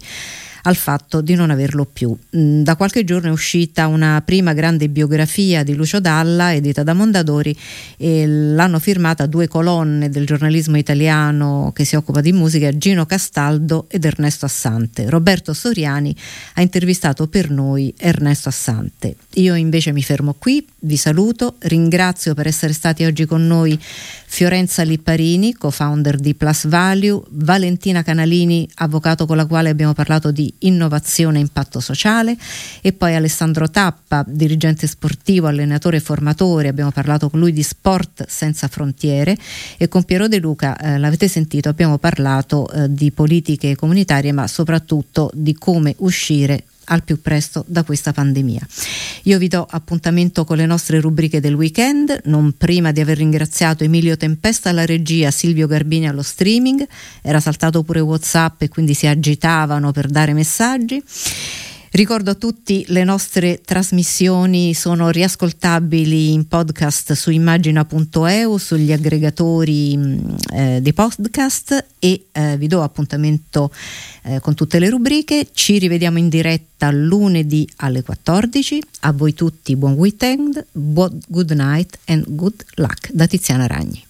[0.62, 2.16] al fatto di non averlo più.
[2.36, 6.94] Mm, da qualche giorno è uscita una prima grande biografia di Lucio Dalla, edita da
[6.94, 7.56] Mondadori,
[7.96, 13.86] e l'hanno firmata due colonne del giornalismo italiano che si occupa di musica, Gino Castaldo
[13.88, 15.08] ed Ernesto Assante.
[15.08, 16.14] Roberto Soriani
[16.54, 19.16] ha intervistato per noi Ernesto Assante.
[19.34, 24.82] Io invece mi fermo qui, vi saluto, ringrazio per essere stati oggi con noi Fiorenza
[24.82, 31.38] Lipparini, co-founder di Plus Value, Valentina Canalini, avvocato con la quale abbiamo parlato di innovazione
[31.38, 32.36] e impatto sociale.
[32.80, 38.26] E poi Alessandro Tappa, dirigente sportivo, allenatore e formatore, abbiamo parlato con lui di sport
[38.28, 39.36] senza frontiere.
[39.76, 44.46] E con Piero De Luca, eh, l'avete sentito, abbiamo parlato eh, di politiche comunitarie ma
[44.46, 48.66] soprattutto di come uscire al più presto da questa pandemia.
[49.24, 53.84] Io vi do appuntamento con le nostre rubriche del weekend, non prima di aver ringraziato
[53.84, 56.86] Emilio Tempesta alla regia, Silvio Garbini allo streaming,
[57.22, 61.02] era saltato pure Whatsapp e quindi si agitavano per dare messaggi.
[61.92, 70.18] Ricordo a tutti le nostre trasmissioni sono riascoltabili in podcast su immagina.eu, sugli aggregatori mm,
[70.52, 73.72] eh, dei podcast e eh, vi do appuntamento
[74.22, 75.48] eh, con tutte le rubriche.
[75.52, 78.80] Ci rivediamo in diretta lunedì alle 14.
[79.00, 84.04] A voi tutti buon weekend, good night and good luck da Tiziana Ragni.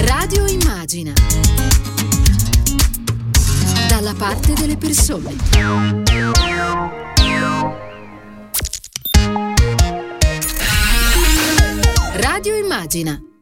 [0.00, 1.21] Radio Immagina
[4.22, 5.34] parte delle persone.
[12.14, 13.22] Radio Immagina